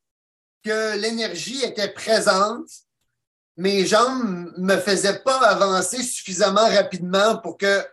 [0.65, 2.69] que l'énergie était présente,
[3.59, 7.85] mes jambes ne me faisaient pas avancer suffisamment rapidement pour que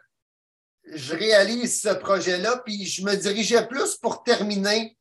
[0.94, 4.98] je réalise ce projet-là, puis je me dirigeais plus pour terminer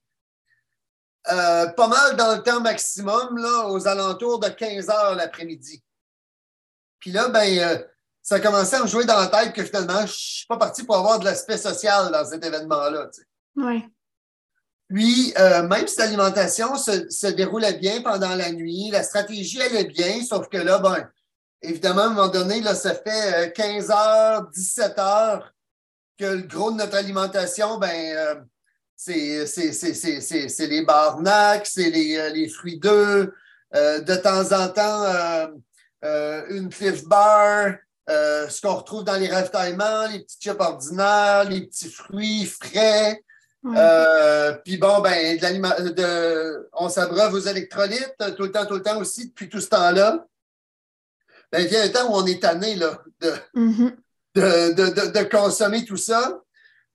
[1.32, 5.82] euh, pas mal dans le temps maximum, là, aux alentours de 15 heures l'après-midi.
[6.98, 7.82] Puis là, ben, euh,
[8.22, 10.84] ça commençait à me jouer dans la tête que finalement, je ne suis pas parti
[10.84, 13.10] pour avoir de l'aspect social dans cet événement-là.
[13.56, 13.84] Oui.
[14.88, 20.24] Puis, euh, même si l'alimentation se, déroulait bien pendant la nuit, la stratégie allait bien,
[20.24, 21.08] sauf que là, ben,
[21.62, 25.52] évidemment, à un moment donné, là, ça fait 15 euh, heures, 17 heures
[26.18, 28.34] que le gros de notre alimentation, ben, euh,
[28.96, 33.30] c'est les barnacs, c'est les, les, fruits d'œufs,
[33.74, 35.52] de temps en temps,
[36.48, 37.74] une Cliff Bar,
[38.08, 43.22] ce qu'on retrouve dans les ravitaillements, les petits chips ordinaires, les petits fruits frais.
[43.74, 48.82] Euh, puis bon, ben, de de, on s'abreuve aux électrolytes tout le temps, tout le
[48.82, 50.24] temps aussi, depuis tout ce temps-là.
[51.50, 53.96] Ben, il y a un temps où on est tanné là, de, mm-hmm.
[54.40, 56.40] De, consommer tout ça.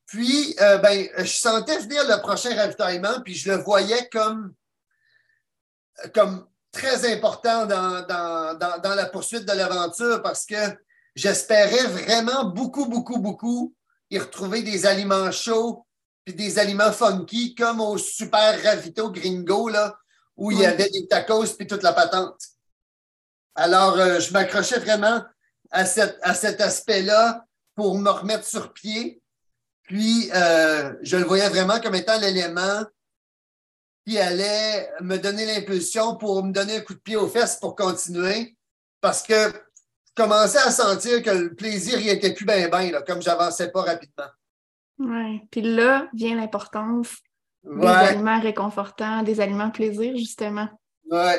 [0.05, 4.53] Puis, euh, ben, je sentais venir le prochain ravitaillement, puis je le voyais comme,
[6.13, 10.77] comme très important dans, dans la poursuite de l'aventure parce que
[11.15, 13.73] j'espérais vraiment beaucoup, beaucoup, beaucoup
[14.11, 15.85] y retrouver des aliments chauds,
[16.25, 19.97] puis des aliments funky comme au super ravito gringo, là,
[20.35, 22.39] où il y avait des tacos puis toute la patente.
[23.55, 25.23] Alors, euh, je m'accrochais vraiment
[25.71, 29.21] à, cette, à cet aspect-là pour me remettre sur pied.
[29.83, 32.83] Puis, euh, je le voyais vraiment comme étant l'élément
[34.05, 37.75] qui allait me donner l'impulsion pour me donner un coup de pied aux fesses pour
[37.75, 38.55] continuer.
[38.99, 43.21] Parce que je commençais à sentir que le plaisir n'y était plus bien, bien, comme
[43.21, 44.29] j'avançais pas rapidement.
[44.99, 45.41] Oui.
[45.49, 47.17] Puis là vient l'importance
[47.63, 50.67] des aliments réconfortants, des aliments plaisir, justement.
[51.09, 51.33] Oui.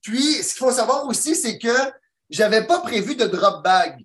[0.00, 1.92] Puis, ce qu'il faut savoir aussi, c'est que
[2.34, 4.04] je n'avais pas prévu de drop bag.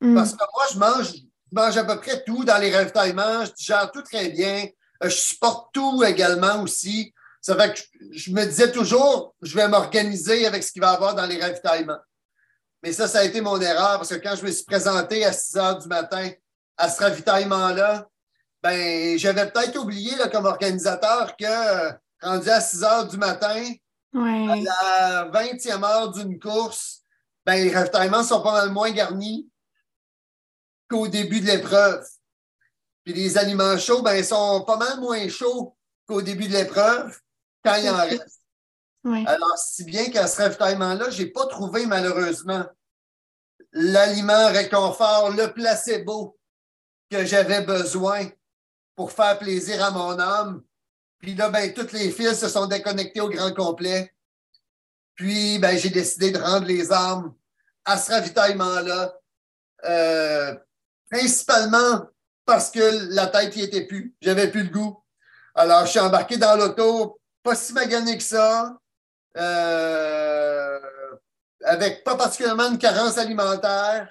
[0.00, 0.14] Mm.
[0.16, 1.12] Parce que moi, je mange,
[1.52, 4.66] mange à peu près tout dans les ravitaillements, je gère tout très bien.
[5.04, 7.14] Euh, je supporte tout également aussi.
[7.40, 7.80] Ça fait que
[8.12, 11.40] je me disais toujours, je vais m'organiser avec ce qu'il va y avoir dans les
[11.40, 12.00] ravitaillements.
[12.82, 15.32] Mais ça, ça a été mon erreur parce que quand je me suis présenté à
[15.32, 16.28] 6 heures du matin
[16.76, 18.08] à ce ravitaillement-là,
[18.62, 23.62] ben, j'avais peut-être oublié là, comme organisateur que euh, rendu à 6 heures du matin,
[24.14, 26.99] à la 20e heure d'une course,
[27.46, 29.48] ben, les ravitaillements sont pas mal moins garnis
[30.88, 32.06] qu'au début de l'épreuve.
[33.04, 35.76] Puis les aliments chauds, ben, ils sont pas mal moins chauds
[36.06, 37.18] qu'au début de l'épreuve
[37.64, 38.40] quand il en reste.
[39.04, 42.64] Alors, si bien qu'à ce ravitaillement-là, je n'ai pas trouvé malheureusement
[43.72, 46.38] l'aliment réconfort, le placebo
[47.10, 48.28] que j'avais besoin
[48.96, 50.62] pour faire plaisir à mon âme.
[51.18, 54.14] Puis là, ben, toutes les fils se sont déconnectés au grand complet.
[55.20, 57.34] Puis, ben, j'ai décidé de rendre les armes
[57.84, 59.12] à ce ravitaillement-là,
[59.84, 60.54] euh,
[61.10, 62.08] principalement
[62.46, 64.14] parce que la tête n'y était plus.
[64.22, 65.04] J'avais plus le goût.
[65.54, 68.78] Alors, je suis embarqué dans l'auto, pas si magané que ça,
[69.36, 70.80] euh,
[71.64, 74.08] avec pas particulièrement une carence alimentaire,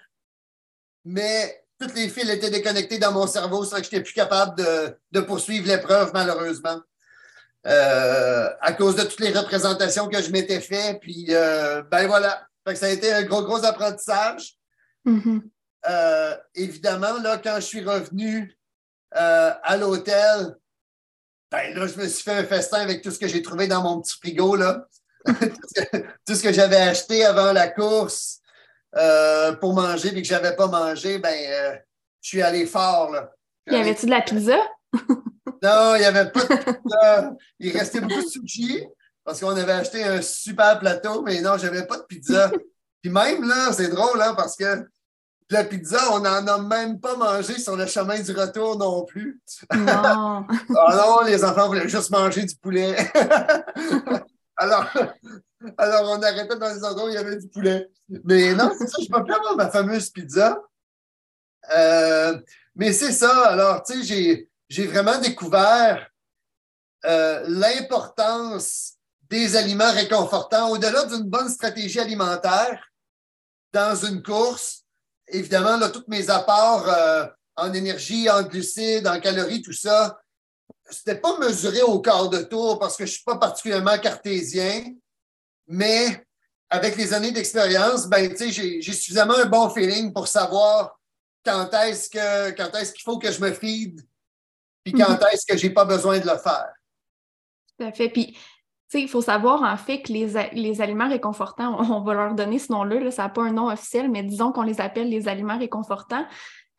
[1.05, 4.63] mais toutes les fils étaient déconnectés dans mon cerveau, c'est que je n'étais plus capable
[5.11, 6.79] de, poursuivre l'épreuve, malheureusement.
[7.67, 10.97] Euh, à cause de toutes les représentations que je m'étais fait.
[10.99, 12.47] Puis, euh, ben voilà.
[12.73, 14.55] ça a été un gros, gros apprentissage.
[15.05, 15.41] Mm-hmm.
[15.89, 18.55] euh, évidemment, là, quand je suis revenu
[19.11, 20.55] à l'hôtel,
[21.51, 23.81] ben là, je me suis fait un festin avec tout ce que j'ai trouvé dans
[23.81, 24.85] mon petit frigo, là.
[25.25, 28.39] tout ce que, j'avais acheté avant la course
[29.59, 31.81] pour manger et que je n'avais pas mangé, ben,
[32.21, 33.31] je suis allé fort, là.
[33.67, 34.57] Y avait-tu de la pizza?
[35.61, 37.33] non, il n'y avait pas de pizza.
[37.59, 38.85] Il restait beaucoup de sushi
[39.23, 42.51] parce qu'on avait acheté un super plateau, mais non, je n'avais pas de pizza.
[43.01, 44.87] Puis même, là, c'est drôle, hein, parce que
[45.51, 49.41] la pizza, on n'en a même pas mangé sur le chemin du retour non plus.
[49.75, 50.45] Non.
[50.69, 52.95] non, les enfants voulaient juste manger du poulet.
[54.57, 54.85] alors,
[55.77, 57.89] alors, on arrêtait dans les endroits où il y avait du poulet.
[58.23, 60.61] Mais non, c'est ça, je peux plus avoir ma fameuse pizza.
[61.75, 62.39] Euh,
[62.75, 66.07] mais c'est ça, alors, tu sais, j'ai vraiment découvert
[67.05, 68.93] euh, l'importance
[69.29, 70.69] des aliments réconfortants.
[70.69, 72.83] Au-delà d'une bonne stratégie alimentaire
[73.73, 74.83] dans une course
[75.31, 80.19] évidemment, là, tous mes apports euh, en énergie, en glucides, en calories, tout ça,
[80.89, 84.85] c'était pas mesuré au quart de tour parce que je suis pas particulièrement cartésien,
[85.67, 86.25] mais
[86.69, 90.99] avec les années d'expérience, ben, j'ai, j'ai suffisamment un bon feeling pour savoir
[91.43, 94.01] quand est-ce que quand est-ce qu'il faut que je me feed,
[94.83, 95.19] puis quand mhm.
[95.31, 96.69] est-ce que j'ai pas besoin de le faire?
[97.77, 98.09] Tout à fait.
[98.09, 98.37] Puis
[98.93, 103.11] il faut savoir en fait que les, aliments réconfortants, on, va leur donner ce nom-là,
[103.11, 106.25] ça n'a pas un nom officiel, mais disons qu'on les appelle les aliments réconfortants.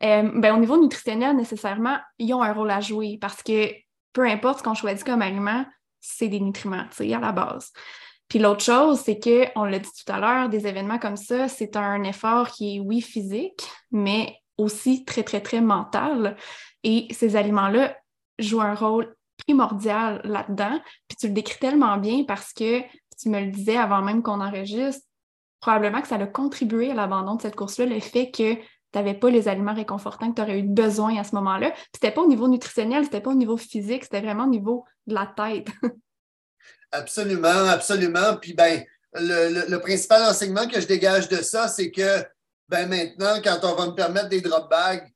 [0.03, 3.71] Euh, ben, au niveau nutritionnel, nécessairement, ils ont un rôle à jouer parce que
[4.13, 5.65] peu importe ce qu'on choisit comme aliment,
[5.99, 7.71] c'est des nutriments, à la base.
[8.27, 11.47] Puis l'autre chose, c'est que, on l'a dit tout à l'heure, des événements comme ça,
[11.47, 16.37] c'est un effort qui est, oui, physique, mais aussi très, très, très mental.
[16.83, 17.97] Et ces aliments-là
[18.39, 19.15] jouent un rôle
[19.45, 20.79] primordial là-dedans.
[21.07, 22.81] Puis tu le décris tellement bien parce que
[23.19, 25.05] tu me le disais avant même qu'on enregistre,
[25.59, 29.13] probablement que ça a contribué à l'abandon de cette course-là, le fait que tu n'avais
[29.13, 31.71] pas les aliments réconfortants que tu aurais eu besoin à ce moment-là.
[31.71, 34.85] Puis c'était pas au niveau nutritionnel, c'était pas au niveau physique, c'était vraiment au niveau
[35.07, 35.67] de la tête.
[36.91, 38.37] absolument, absolument.
[38.41, 42.25] Puis ben, le, principal enseignement que je dégage de ça, c'est que
[42.67, 45.07] ben maintenant, quand on va me permettre des drop bags,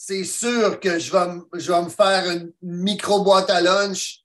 [0.00, 4.20] c'est sûr que je vais, je vais me faire une micro-boîte à lunch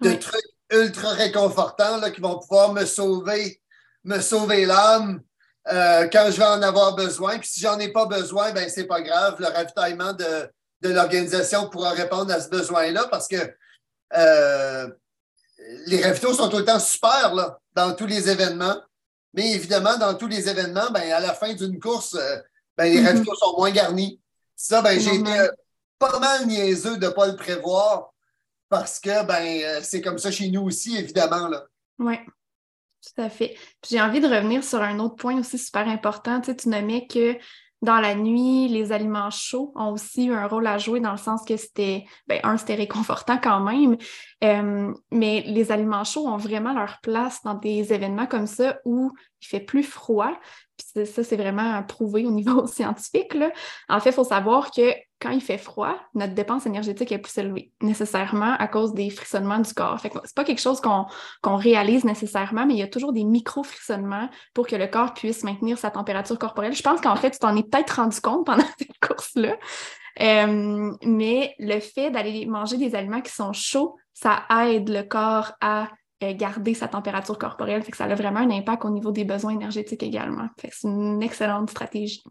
[0.00, 3.60] de trucs ultra réconfortants là, qui vont pouvoir me sauver,
[4.04, 5.20] me sauver l'âme
[5.68, 7.38] euh, quand je vais en avoir besoin.
[7.38, 9.36] Puis si j'en ai pas besoin, ben c'est pas grave.
[9.40, 10.48] Le ravitaillement de,
[10.82, 13.52] de l'organisation pourra répondre à ce besoin-là parce que
[14.16, 14.88] euh,
[15.86, 18.80] les ravitaux sont autant super là, dans tous les événements.
[19.34, 22.36] Mais évidemment, dans tous les événements, ben, à la fin d'une course, euh,
[22.76, 23.06] ben, les mm-hmm.
[23.06, 24.20] ravitaux sont moins garnis.
[24.56, 25.48] Ça, ben, j'ai été euh,
[25.98, 28.12] pas mal niaiseux de ne pas le prévoir
[28.68, 31.50] parce que ben, euh, c'est comme ça chez nous aussi, évidemment.
[31.98, 32.16] Oui,
[33.04, 33.56] tout à fait.
[33.88, 36.40] J'ai envie de revenir sur un autre point aussi super important.
[36.40, 37.36] Tu, sais, tu nommais que
[37.82, 41.18] dans la nuit, les aliments chauds ont aussi eu un rôle à jouer dans le
[41.18, 43.96] sens que c'était, ben, un, c'était réconfortant quand même,
[44.42, 49.12] euh, mais les aliments chauds ont vraiment leur place dans des événements comme ça où
[49.46, 50.32] fait plus froid.
[50.76, 53.34] Puis ça, c'est vraiment prouvé au niveau scientifique.
[53.34, 53.50] Là.
[53.88, 57.36] En fait, il faut savoir que quand il fait froid, notre dépense énergétique est plus
[57.38, 59.98] élevée, nécessairement à cause des frissonnements du corps.
[59.98, 64.28] Ce n'est pas quelque chose qu'on réalise nécessairement, mais il y a toujours des micro-frissonnements
[64.52, 66.74] pour que le corps puisse maintenir sa température corporelle.
[66.74, 69.56] Je pense qu'en fait, tu t'en es peut-être rendu compte pendant cette course-là.
[70.20, 75.52] Euh, mais le fait d'aller manger des aliments qui sont chauds, ça aide le corps
[75.60, 75.88] à
[76.20, 77.82] garder sa température corporelle.
[77.82, 80.48] Fait que ça a vraiment un impact au niveau des besoins énergétiques également.
[80.60, 82.22] Fait c'est une excellente stratégie.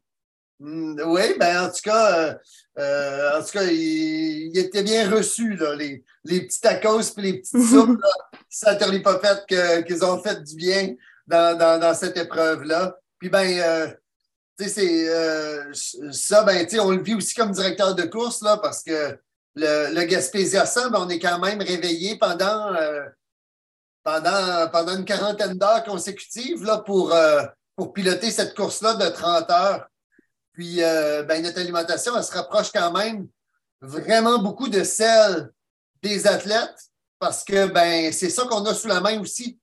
[0.59, 2.33] Mm, oui, ben en tout cas, euh,
[2.79, 7.39] euh, en tout cas, il, était bien reçu, là, les, les petits tacos et les
[7.39, 7.99] petites soupes,
[8.49, 10.95] ça ne pas fait qu'ils ont fait du bien
[11.27, 12.97] dans, cette épreuve-là.
[13.19, 13.93] Puis ben,
[14.57, 18.41] tu sais, c'est ça, ben, tu sais, on le vit aussi comme directeur de course,
[18.41, 19.17] là, parce que
[19.55, 22.73] le, le Gaspésia ben, on est quand même réveillé pendant
[24.05, 27.41] pendant, pendant une quarantaine d'heures consécutives là, pour, euh,
[27.75, 29.87] pour piloter cette course-là de 30 heures.
[30.53, 33.27] Puis euh, ben, notre alimentation, elle se rapproche quand même
[33.81, 35.51] vraiment beaucoup de celle
[36.03, 39.59] des athlètes parce que ben, c'est ça qu'on a sous la main aussi.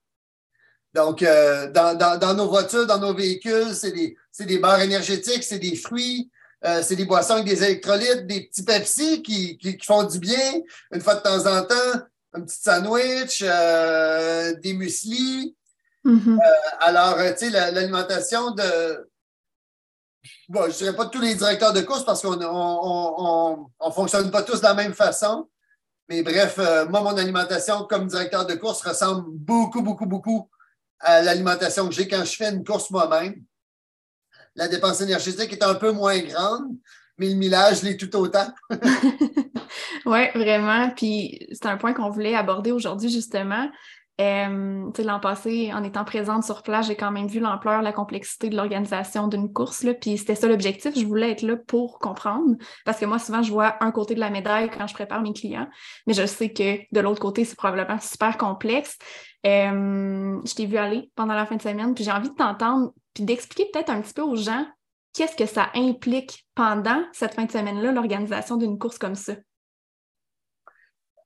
[0.92, 5.60] Donc, euh, dans, dans, nos voitures, dans nos véhicules, c'est des, des barres énergétiques, c'est
[5.60, 6.30] des fruits,
[6.82, 10.60] c'est des boissons avec des électrolytes, des petits Pepsi qui, qui, qui, font du bien
[10.92, 12.02] une fois de temps en temps
[12.32, 15.56] un petit sandwich, euh, des muesli.
[16.04, 16.38] Mm-hmm.
[16.38, 19.08] Euh, alors, euh, tu sais, l'alimentation de.
[20.48, 24.42] Bon, je ne dirais pas tous les directeurs de course parce qu'on ne fonctionne pas
[24.42, 25.48] tous de la même façon.
[26.08, 26.58] Mais bref,
[26.88, 30.50] moi, mon alimentation comme directeur de course ressemble beaucoup, beaucoup, beaucoup
[31.00, 33.42] à l'alimentation que j'ai quand je fais une course moi-même.
[34.54, 36.76] la dépense énergétique est un peu moins grande,
[37.22, 38.46] mais le millage l'est tout autant.
[40.06, 40.90] oui, vraiment.
[40.90, 43.68] Puis c'est un point qu'on voulait aborder aujourd'hui, justement.
[44.20, 48.50] Euh, L'an passé, en étant présente sur place, j'ai quand même vu l'ampleur, la complexité
[48.50, 49.84] de l'organisation d'une course.
[49.84, 50.98] Là, puis c'était ça l'objectif.
[50.98, 52.56] Je voulais être là pour comprendre.
[52.84, 55.32] Parce que moi, souvent, je vois un côté de la médaille quand je prépare mes
[55.32, 55.68] clients.
[56.06, 58.98] Mais je sais que de l'autre côté, c'est probablement super complexe.
[59.46, 62.92] Euh, je t'ai vu aller pendant la fin de semaine, puis j'ai envie de t'entendre,
[63.14, 64.66] puis d'expliquer peut-être un petit peu aux gens
[65.12, 69.34] qu'est-ce que ça implique pendant cette fin de semaine-là, l'organisation d'une course comme ça?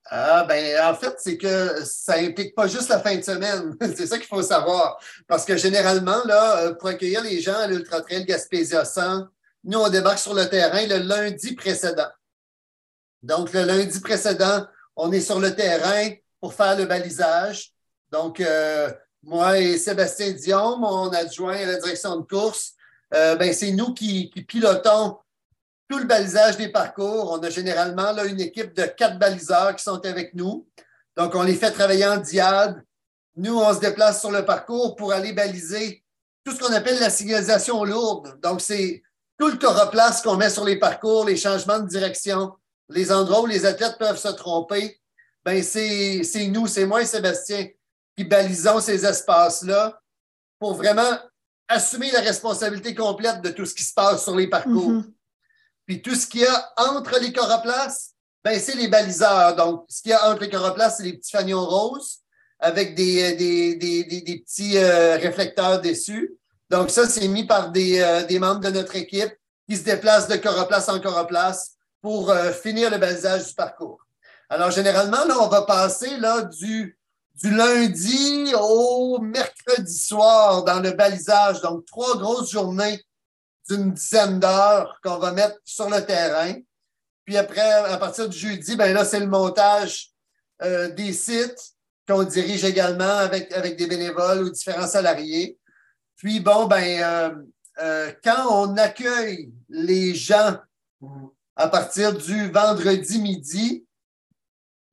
[0.09, 3.75] Ah, ben, en fait, c'est que ça implique pas juste la fin de semaine.
[3.95, 4.97] c'est ça qu'il faut savoir.
[5.27, 9.27] Parce que généralement, là, euh, pour accueillir les gens à l'Ultra Trail Gaspésia 100,
[9.65, 12.07] nous, on débarque sur le terrain le lundi précédent.
[13.21, 14.65] Donc, le lundi précédent,
[14.95, 17.73] on est sur le terrain pour faire le balisage.
[18.09, 18.89] Donc, euh,
[19.23, 22.75] moi et Sébastien Dion, mon adjoint à la direction de course,
[23.13, 25.17] euh, ben, c'est nous qui, pilotons
[25.89, 27.31] tout le balisage des parcours.
[27.31, 30.67] On a généralement là, une équipe de quatre baliseurs qui sont avec nous.
[31.15, 32.83] Donc, on les fait travailler en diade.
[33.35, 36.03] Nous, on se déplace sur le parcours pour aller baliser
[36.43, 38.39] tout ce qu'on appelle la signalisation lourde.
[38.41, 39.01] Donc, c'est
[39.37, 42.53] tout le coroplace qu'on met sur les parcours, les changements de direction,
[42.89, 44.99] les endroits où les athlètes peuvent se tromper.
[45.45, 47.67] Ben, c'est nous, c'est moi et Sébastien
[48.17, 50.01] qui balisons ces espaces-là
[50.59, 51.17] pour vraiment
[51.67, 54.91] assumer la responsabilité complète de tout ce qui se passe sur les parcours.
[54.91, 55.13] Mm-hmm.
[55.85, 58.13] Puis tout ce qu'il y a entre les coroplaces,
[58.43, 59.55] ben, c'est les baliseurs.
[59.55, 62.19] Donc, ce qu'il y a entre les coroplaces, c'est les petits fanions roses
[62.59, 66.35] avec des, des, des, des petits euh, réflecteurs dessus.
[66.69, 69.33] Donc, ça, c'est mis par des, euh, des, membres de notre équipe
[69.69, 73.99] qui se déplacent de coroplace en coroplace pour euh, finir le balisage du parcours.
[74.49, 76.97] Alors, généralement, là, on va passer là, du,
[77.41, 81.61] du lundi au mercredi soir dans le balisage.
[81.61, 83.03] Donc, trois grosses journées
[83.69, 86.53] d'une dizaine d'heures qu'on va mettre sur le terrain.
[87.25, 90.11] Puis après, à partir du jeudi, ben là, c'est le montage
[90.63, 91.73] euh, des sites
[92.07, 95.59] qu'on dirige également avec, avec des bénévoles ou différents salariés.
[96.15, 97.35] Puis bon, ben, euh,
[97.79, 100.57] euh, quand on accueille les gens
[101.55, 103.86] à partir du vendredi midi,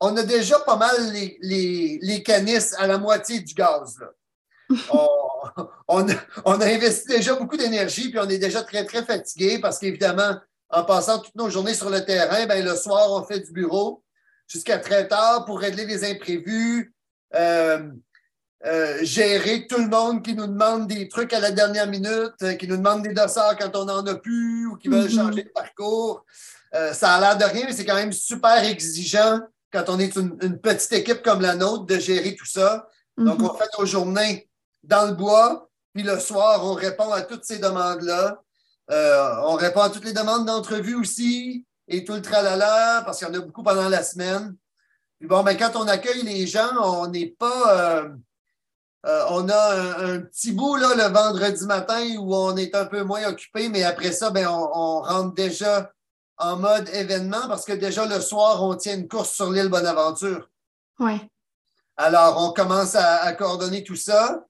[0.04, 3.98] on a déjà pas mal les, les, les canisses à la moitié du gaz.
[3.98, 4.08] Là.
[5.88, 10.36] on, a investi déjà beaucoup d'énergie, puis on est déjà très, très fatigué parce qu'évidemment,
[10.70, 14.02] en passant toutes nos journées sur le terrain, ben, le soir, on fait du bureau
[14.46, 16.94] jusqu'à très tard pour régler les imprévus,
[17.34, 17.90] euh,
[18.66, 22.54] euh, gérer tout le monde qui nous demande des trucs à la dernière minute, euh,
[22.54, 25.14] qui nous demande des dossards quand on n'en a plus ou qui veulent mm-hmm.
[25.14, 26.24] changer de parcours.
[26.92, 29.40] ça a l'air de rien, mais c'est quand même super exigeant
[29.74, 32.88] quand on est une, petite équipe comme la nôtre de gérer tout ça.
[33.18, 33.50] Donc, mm-hmm.
[33.50, 34.48] on fait nos journées
[34.84, 38.40] dans le bois, puis le soir, on répond à toutes ces demandes-là.
[38.90, 43.28] Euh, on répond à toutes les demandes d'entrevue aussi et tout le tralala, parce qu'il
[43.28, 44.54] y en a beaucoup pendant la semaine.
[45.18, 47.98] Puis bon, ben, quand on accueille les gens, on n'est pas.
[47.98, 48.08] Euh,
[49.06, 53.02] euh, on a un, petit bout là, le vendredi matin où on est un peu
[53.02, 55.90] moins occupé, mais après ça, ben, on, rentre déjà
[56.38, 60.48] en mode événement parce que déjà le soir, on tient une course sur l'île Bonaventure.
[60.98, 61.20] Oui.
[61.96, 64.44] Alors, on commence à coordonner tout ça.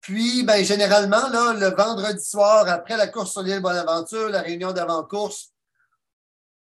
[0.00, 4.72] Puis, ben, généralement, là, le vendredi soir, après la course sur l'île Bonaventure, la réunion
[4.72, 5.52] d'avant-course,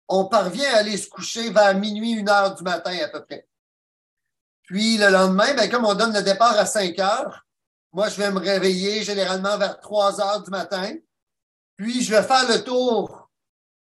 [0.08, 3.48] on parvient à aller se coucher vers minuit, une heure du matin à peu près.
[4.62, 7.44] Puis le lendemain, ben, comme on donne le départ à 5 heures,
[7.92, 10.94] moi, je vais me réveiller généralement vers 3 heures du matin.
[11.76, 13.21] Puis je vais faire le tour,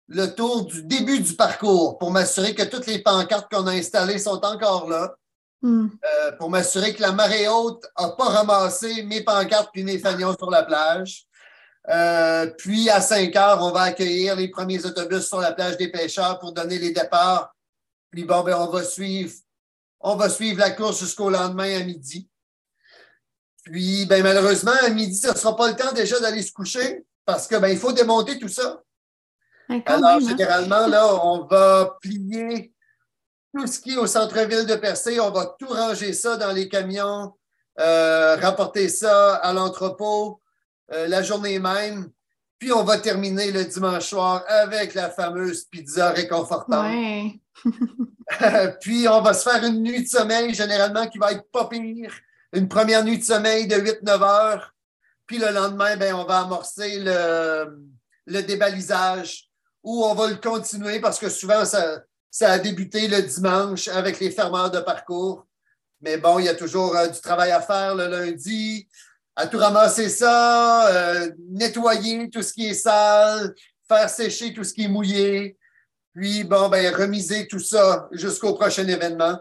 [0.08, 4.18] le tour du début du parcours pour m'assurer que toutes les pancartes qu'on a installées
[4.18, 5.14] sont encore là.
[5.62, 5.88] Hmm.
[6.04, 10.36] Euh, pour m'assurer que la marée haute n'a pas ramassé mes pancartes puis mes fanions
[10.36, 11.26] sur la plage.
[11.88, 15.88] Euh, puis à 5 heures, on va accueillir les premiers autobus sur la plage des
[15.88, 17.54] pêcheurs pour donner les départs.
[18.10, 19.32] Puis bon, ben, on va suivre,
[20.00, 22.28] on va suivre la course jusqu'au lendemain à midi.
[23.64, 27.04] Puis ben, malheureusement, à midi, ce ne sera pas le temps déjà d'aller se coucher
[27.24, 28.82] parce que ben, il faut démonter tout ça.
[29.86, 30.20] Alors, hein.
[30.20, 32.74] généralement, là, on va plier
[33.54, 36.68] tout ce qui est au centre-ville de Percé, on va tout ranger ça dans les
[36.68, 37.32] camions,
[37.78, 40.40] euh, rapporter ça à l'entrepôt
[40.92, 42.10] euh, la journée même.
[42.58, 46.92] Puis on va terminer le dimanche soir avec la fameuse pizza réconfortante.
[48.80, 52.12] puis on va se faire une nuit de sommeil, généralement, qui va être pas pire.
[52.52, 54.74] Une première nuit de sommeil de 8-9 heures.
[55.26, 57.78] Puis le lendemain, ben, on va amorcer le,
[58.26, 59.48] le débalisage
[59.84, 62.02] ou on va le continuer parce que souvent, ça,
[62.40, 65.46] a débuté le dimanche avec les fermeurs de parcours.
[66.00, 68.88] Mais bon, il y a toujours euh, du travail à faire le lundi.
[69.36, 73.54] à tout ramasser ça, euh, nettoyer tout ce qui est sale,
[73.86, 75.56] faire sécher tout ce qui est mouillé,
[76.14, 79.38] puis bon, ben, remiser tout ça jusqu'au prochain événement.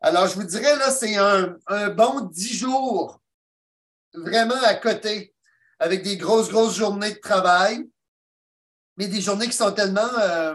[0.00, 1.56] Alors, je vous dirais, là, c'est un,
[1.90, 3.20] bon dix jours
[4.14, 5.34] vraiment à côté,
[5.78, 7.88] avec des grosses, grosses journées de travail,
[8.96, 10.08] mais des journées qui sont tellement.
[10.20, 10.54] Euh,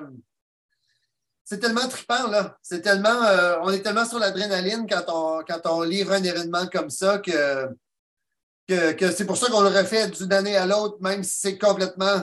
[1.43, 2.57] c'est tellement trippant, là.
[2.61, 3.23] C'est tellement.
[3.23, 7.19] Euh, on est tellement sur l'adrénaline quand on, quand on livre un événement comme ça
[7.19, 7.69] que
[8.67, 12.21] que, c'est pour ça qu'on le refait d'une année à l'autre, même si c'est complètement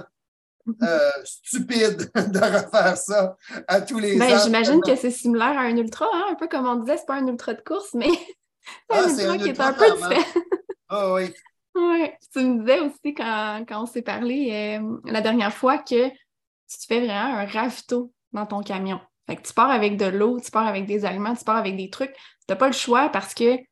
[0.83, 3.37] euh, stupide de refaire ça
[3.67, 6.27] à tous les ben, J'imagine que c'est similaire à un ultra, hein?
[6.31, 8.09] un peu comme on disait, c'est pas un ultra de course, mais
[8.91, 10.43] ah, c'est un ultra qui est un peu différent.
[10.89, 11.35] Ah oui.
[11.75, 16.87] Oui, tu me disais aussi quand, on s'est parlé euh, la dernière fois que tu
[16.87, 19.01] fais vraiment un ravito dans ton camion.
[19.27, 21.77] Fait que tu pars avec de l'eau, tu pars avec des aliments, tu pars avec
[21.77, 22.13] des trucs.
[22.13, 23.67] Tu n'as pas le choix parce que tu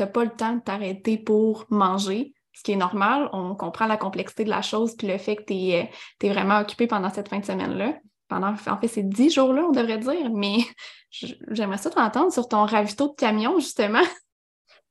[0.00, 3.28] n'as pas le temps de t'arrêter pour manger, ce qui est normal.
[3.32, 5.90] On comprend la complexité de la chose, puis le fait que tu es,
[6.24, 7.98] euh, vraiment occupé pendant cette fin de semaine-là.
[8.28, 10.58] Pendant, en fait, ces dix jours-là, on devrait dire, mais
[11.10, 14.02] j'aimerais ça t'entendre sur ton ravito de camion, justement.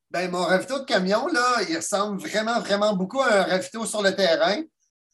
[0.10, 4.02] Ben, mon ravito de camion, là, il ressemble vraiment, vraiment beaucoup à un ravito sur
[4.02, 4.62] le terrain.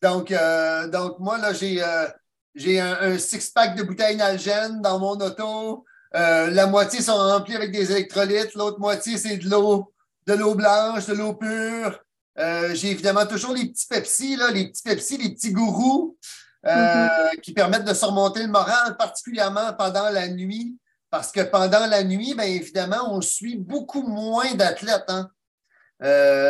[0.03, 5.85] Donc, euh, donc moi, là, j'ai euh, un, six-pack de bouteilles Nalgene dans mon auto.
[6.15, 9.91] Euh, la moitié sont remplis avec des électrolytes, l'autre moitié, c'est de l'eau,
[10.27, 11.99] de l'eau blanche, de l'eau pure.
[12.37, 16.17] J'ai évidemment toujours les petits Pepsi, là, les petits Pepsi, les petits gourous
[16.63, 17.39] mm-hmm.
[17.41, 20.77] qui permettent de surmonter le moral, particulièrement pendant la nuit.
[21.13, 25.05] Parce que pendant la nuit, bien évidemment, on suit beaucoup moins d'athlètes.
[25.09, 25.29] Hein?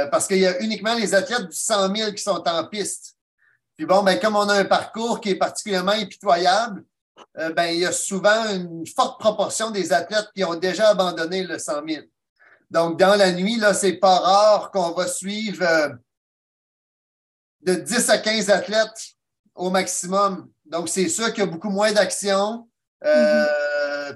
[0.09, 3.18] parce qu'il y a uniquement les athlètes du 100 000 qui sont en piste.
[3.76, 6.86] Puis bon, ben, comme on a un parcours qui est particulièrement impitoyable,
[7.39, 11.43] euh, ben, il y a souvent une forte proportion des athlètes qui ont déjà abandonné
[11.43, 12.05] le 100 000.
[12.72, 15.89] Donc, dans la nuit, là, c'est pas rare qu'on va suivre euh,
[17.64, 19.09] de 10 à 15 athlètes
[19.55, 20.49] au maximum.
[20.66, 22.70] Donc, c'est sûr qu'il y a beaucoup moins d'action.
[23.03, 23.72] Euh, mm-hmm.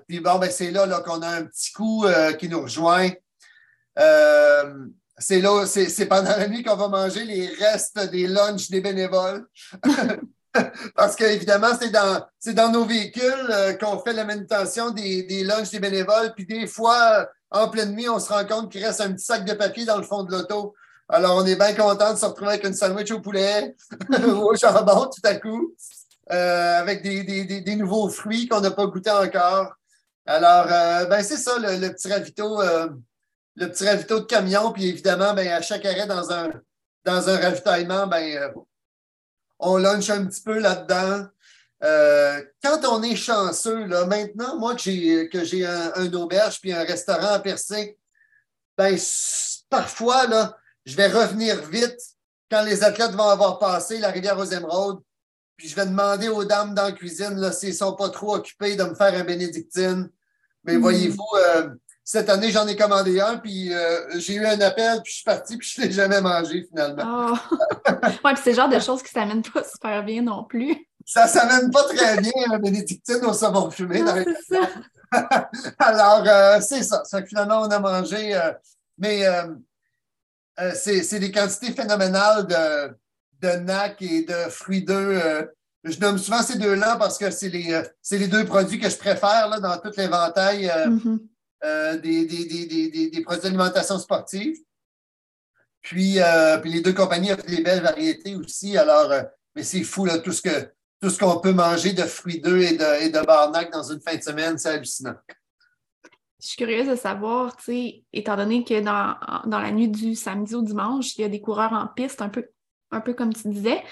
[0.07, 2.05] Puis bon, ben, c'est là, qu'on a un petit coup
[2.39, 3.09] qui nous rejoint.
[5.17, 9.47] c'est là, c'est pendant la nuit qu'on va manger les restes des lunchs des bénévoles.
[10.95, 15.79] Parce qu'évidemment, c'est dans, nos véhicules euh, qu'on fait la manutention des, des lunchs des
[15.79, 16.33] bénévoles.
[16.35, 19.45] Puis des fois, en pleine nuit, on se rend compte qu'il reste un petit sac
[19.45, 20.73] de papier dans le fond de l'auto.
[21.09, 23.75] Alors, on est bien content de se retrouver avec une sandwich au poulet
[24.09, 25.73] ou au jambon tout à coup,
[26.31, 29.73] euh, avec des, nouveaux fruits qu'on n'a pas goûté encore.
[30.27, 32.61] Alors, euh, ben, c'est ça, le, petit ravito,
[33.55, 34.71] le petit ravito de camion.
[34.71, 36.51] Puis évidemment, ben, à chaque arrêt dans un,
[37.05, 38.53] dans un ravitaillement, ben,
[39.59, 41.27] on lunch un petit peu là-dedans.
[41.83, 46.83] Euh, quand on est chanceux, maintenant, moi que j'ai, que j'ai un, auberge puis un
[46.83, 47.97] restaurant à Percé,
[48.77, 48.97] ben,
[49.69, 51.99] parfois, là, je vais revenir vite
[52.49, 55.01] quand les athlètes vont avoir passé la rivière aux émeraudes.
[55.57, 58.75] Puis je vais demander aux dames dans la cuisine s'ils ne sont pas trop occupés
[58.75, 60.09] de me faire un bénédictine.
[60.67, 60.81] Mais mm.
[60.81, 61.69] voyez-vous, euh,
[62.03, 65.23] cette année, j'en ai commandé un, puis euh, j'ai eu un appel, puis je suis
[65.25, 67.35] parti, puis je ne l'ai jamais mangé finalement.
[67.89, 68.13] Oh.
[68.23, 70.87] oui, puis c'est le genre de choses qui ne s'amènent pas super bien non plus.
[71.05, 74.03] Ça ne s'amène pas très bien, la bénédictine au savon fumé.
[74.03, 74.13] dans
[75.79, 77.03] Alors, euh, c'est ça.
[77.05, 78.35] Ça finalement, on a mangé.
[78.35, 78.51] Euh,
[78.97, 79.23] mais
[80.75, 82.97] c'est des quantités phénoménales de,
[83.41, 85.47] de NAC et de fruits d'œufs.
[85.83, 89.47] Je nomme souvent ces deux-là parce que c'est les, les deux produits que je préfère
[89.47, 90.67] là, dans tout l'éventail.
[90.67, 91.19] Mm-hmm.
[91.63, 94.57] Euh, des, des, produits d'alimentation sportive.
[95.81, 98.77] Puis, euh, puis, les deux compagnies offrent des belles variétés aussi.
[98.77, 99.23] Alors, euh,
[99.55, 100.71] mais c'est fou, là, tout ce que
[101.01, 104.01] tout ce qu'on peut manger de fruits d'œufs et de, et de barnac dans une
[104.01, 105.15] fin de semaine, c'est hallucinant.
[106.39, 109.15] Je suis curieuse de savoir, tu sais, étant donné que dans,
[109.45, 112.29] dans, la nuit du samedi au dimanche, il y a des coureurs en piste, un
[112.29, 112.47] peu,
[112.91, 113.83] un peu comme tu disais.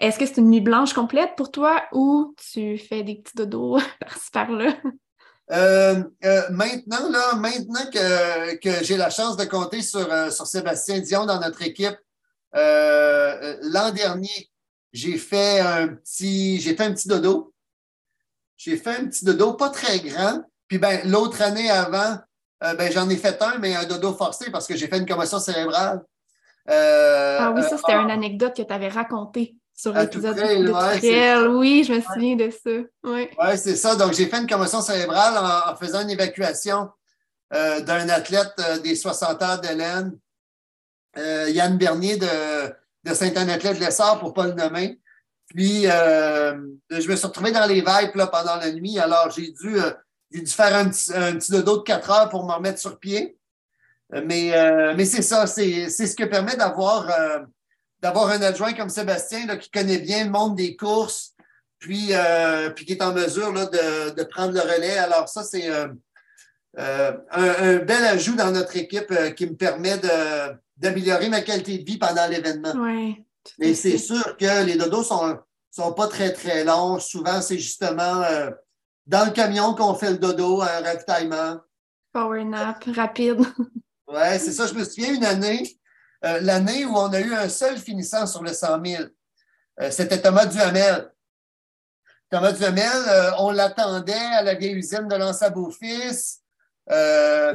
[0.00, 3.78] Est-ce que c'est une nuit blanche complète pour toi ou tu fais des petits dodos
[4.00, 4.74] par-ci par-là?
[5.52, 10.46] Euh, euh, maintenant, là, maintenant que, que j'ai la chance de compter sur, euh, sur
[10.46, 11.96] Sébastien Dion dans notre équipe,
[12.54, 14.50] l'an dernier,
[14.92, 17.52] j'ai fait un petit, j'ai fait un petit dodo.
[18.56, 20.42] J'ai fait un petit dodo pas très grand.
[20.66, 22.16] Puis ben, l'autre année avant,
[22.60, 25.38] ben, j'en ai fait un, mais un dodo forcé parce que j'ai fait une commotion
[25.38, 26.02] cérébrale.
[26.66, 31.94] ah oui, ça, c'était une anecdote que tu avais racontée sur l'épisode de, Oui, je
[31.94, 32.70] me souviens de ça.
[33.02, 33.96] Oui, ouais, c'est ça.
[33.96, 36.90] Donc, j'ai fait une commotion cérébrale en, faisant une évacuation
[37.54, 40.18] euh, d'un athlète euh, des 60 heures d'Hélène,
[41.16, 42.26] euh, Yann Bernier de,
[43.04, 45.00] de Saint-Anne-Athlète de l'Essor, pour ne pas le nommer.
[45.46, 48.98] Puis, je me suis retrouvé dans les vibes là, pendant la nuit.
[48.98, 49.78] Alors, j'ai dû,
[50.30, 53.38] dû faire un petit, un petit dodo de 4 heures pour me remettre sur pied.
[54.12, 54.52] Mais,
[54.94, 57.06] mais c'est ça, c'est ce que permet d'avoir
[58.02, 61.34] d'avoir un adjoint comme Sébastien là, qui connaît bien le monde des courses,
[61.78, 62.12] puis,
[62.74, 64.98] puis qui est en mesure là, de, de, prendre le relais.
[64.98, 65.96] Alors, ça, c'est un,
[66.76, 69.98] un, bel ajout dans notre équipe qui me permet
[70.76, 72.72] d'améliorer ma qualité de vie pendant l'événement.
[72.76, 73.24] Oui.
[73.58, 75.38] Mais c'est sûr que les dodos sont,
[75.70, 76.98] sont pas très, très longs.
[76.98, 78.50] Souvent, c'est justement euh,
[79.06, 81.60] dans le camion qu'on fait le dodo, un ravitaillement.
[82.12, 83.40] Power nap, rapide.
[84.08, 84.66] oui, c'est ça.
[84.66, 85.79] Je me souviens une année,
[86.24, 89.04] euh, l'année où on a eu un seul finissant sur le 100 000.
[89.80, 91.10] Euh, c'était Thomas Duhamel.
[92.30, 96.40] Thomas Duhamel, on l'attendait à la vieille usine de lança fils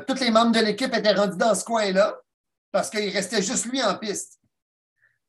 [0.07, 2.19] tous les membres de l'équipe étaient rendus dans ce coin-là
[2.71, 4.37] parce qu'il restait juste lui en piste.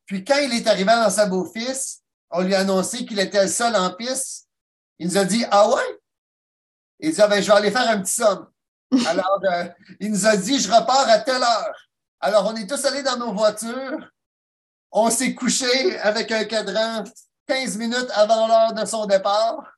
[0.05, 3.47] Puis quand il est arrivé dans sa beau-fils, on lui a annoncé qu'il était le
[3.47, 4.47] seul en piste.
[4.99, 5.99] Il nous a dit Ah ouais?
[6.99, 8.49] Il dit ah, ben, je vais aller faire un petit somme.
[9.05, 9.65] Alors, euh,
[9.99, 11.86] il nous a dit Je repars à telle heure.
[12.19, 14.11] Alors, on est tous allés dans nos voitures.
[14.91, 17.03] On s'est couché avec un cadran
[17.47, 19.73] 15 minutes avant l'heure de son départ.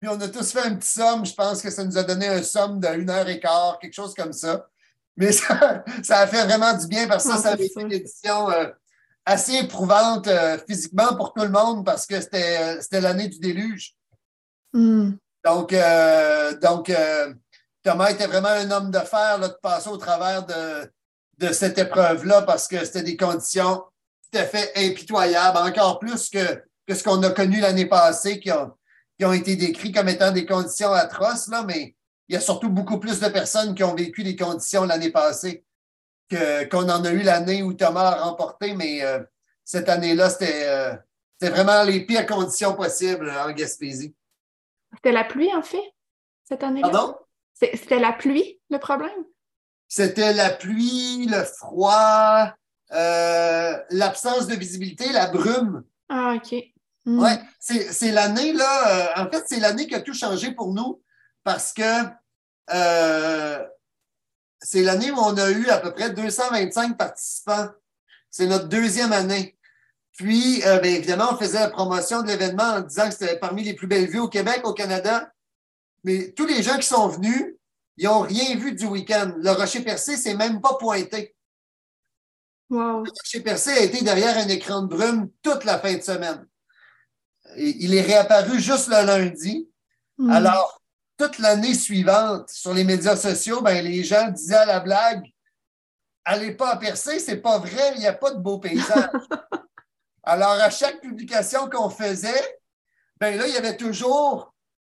[0.00, 1.24] Puis on a tous fait un petit somme.
[1.24, 3.94] Je pense que ça nous a donné un somme de une heure et quart, quelque
[3.94, 4.66] chose comme ça.
[5.16, 7.92] Mais ça, ça a fait vraiment du bien parce que ça, ça avait été une
[7.92, 8.68] édition euh,
[9.26, 13.94] assez éprouvante euh, physiquement pour tout le monde parce que c'était, c'était l'année du déluge.
[14.72, 15.12] Hmm.
[15.44, 17.34] Donc, euh, donc euh,
[17.82, 20.90] Thomas était vraiment un homme de fer là, de passer au travers de,
[21.38, 23.84] de cette épreuve-là parce que c'était des conditions
[24.32, 28.50] tout à fait impitoyables, encore plus que, que ce qu'on a connu l'année passée, qui
[28.50, 28.72] ont,
[29.18, 31.94] qui ont été décrits comme étant des conditions atroces, là, mais
[32.28, 35.64] il y a surtout beaucoup plus de personnes qui ont vécu des conditions l'année passée
[36.28, 39.20] qu'on en a eu l'année où Thomas a remporté, mais euh,
[39.64, 40.96] cette année-là, euh,
[41.38, 44.14] c'était vraiment les pires conditions possibles en Gaspésie.
[44.94, 45.92] C'était la pluie, en fait,
[46.44, 46.90] cette année-là?
[46.90, 47.16] Pardon?
[47.54, 49.24] C'était la pluie, le problème?
[49.88, 52.52] C'était la pluie, le froid,
[52.92, 55.84] euh, l'absence de visibilité, la brume.
[56.08, 56.54] Ah, OK.
[57.04, 57.22] Hmm.
[57.22, 57.30] Oui,
[57.60, 61.00] c'est l'année, là, en fait, c'est l'année qui a tout changé pour nous
[61.44, 62.04] parce que
[64.60, 67.68] c'est l'année où on a eu à peu près 225 participants.
[68.30, 69.56] C'est notre deuxième année.
[70.16, 73.62] Puis, euh, bien évidemment, on faisait la promotion de l'événement en disant que c'était parmi
[73.62, 75.30] les plus belles vues au Québec, au Canada.
[76.04, 77.54] Mais tous les gens qui sont venus,
[77.96, 79.32] ils n'ont rien vu du week-end.
[79.38, 81.34] Le rocher percé s'est même pas pointé.
[82.68, 83.04] Wow.
[83.04, 86.46] Le rocher percé a été derrière un écran de brume toute la fin de semaine.
[87.56, 89.70] il est réapparu juste le lundi.
[90.18, 90.30] Hmm.
[90.30, 90.82] Alors,
[91.16, 95.32] toute l'année suivante, sur les médias sociaux, ben, les gens disaient à la blague
[96.28, 99.10] Allez pas à percer, c'est pas vrai, il n'y a pas de beau paysage.
[100.24, 102.58] Alors, à chaque publication qu'on faisait,
[103.20, 104.52] ben là, il y avait toujours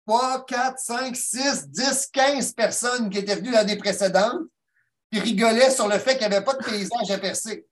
[0.09, 4.41] 3, 4, 5, 6, 10, 15 personnes qui étaient venues l'année précédente
[5.11, 7.67] qui rigolaient sur le fait qu'il n'y avait pas de paysage à percer.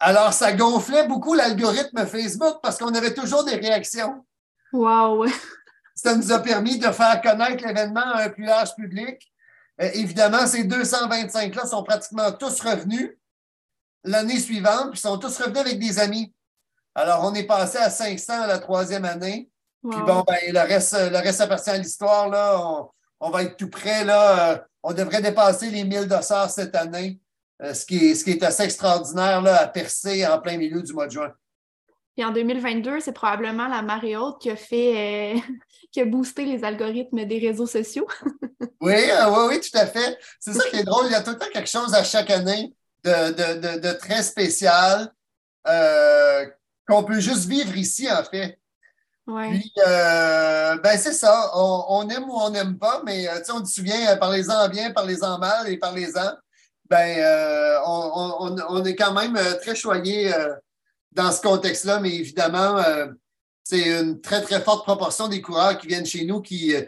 [0.00, 4.26] Alors, ça gonflait beaucoup l'algorithme Facebook parce qu'on avait toujours des réactions.
[4.72, 5.26] Wow!
[5.94, 9.32] Ça nous a permis de faire connaître l'événement à un plus large public.
[9.80, 13.16] Euh, évidemment, ces 225-là sont pratiquement tous revenus
[14.02, 16.34] l'année suivante, puis sont tous revenus avec des amis.
[16.96, 19.48] Alors, on est passé à 500 la troisième année.
[19.90, 22.28] Puis bon, ben, le, reste, le reste appartient à l'histoire.
[22.28, 22.88] Là.
[23.20, 24.04] On, va être tout près.
[24.04, 24.50] Là.
[24.50, 27.20] Euh, on devrait dépasser les 1000 dossards cette année,
[27.62, 30.82] euh, ce, qui est, ce qui est assez extraordinaire là, à percer en plein milieu
[30.82, 31.32] du mois de juin.
[32.16, 35.40] Puis en 2022, c'est probablement la marée haute qui a fait, euh,
[35.92, 38.08] qui a boosté les algorithmes des réseaux sociaux.
[38.80, 40.18] oui, euh, oui, oui, tout à fait.
[40.40, 41.06] C'est ça qui est drôle.
[41.06, 42.72] Il y a tout le temps quelque chose à chaque année
[43.04, 45.12] de, très spécial
[45.68, 46.46] euh,
[46.88, 48.58] qu'on peut juste vivre ici, en fait.
[49.26, 49.58] Oui.
[49.58, 51.50] Puis, ben c'est ça.
[51.54, 55.76] On, aime ou on n'aime pas, mais on se souvient, parlez-en bien, parlez-en mal et
[55.76, 56.32] parlez-en.
[56.88, 60.32] Ben, on, on, est quand même très choyé
[61.16, 63.06] dans ce contexte-là, mais évidemment, euh,
[63.64, 66.82] c'est une très, très forte proportion des coureurs qui viennent chez nous qui, euh,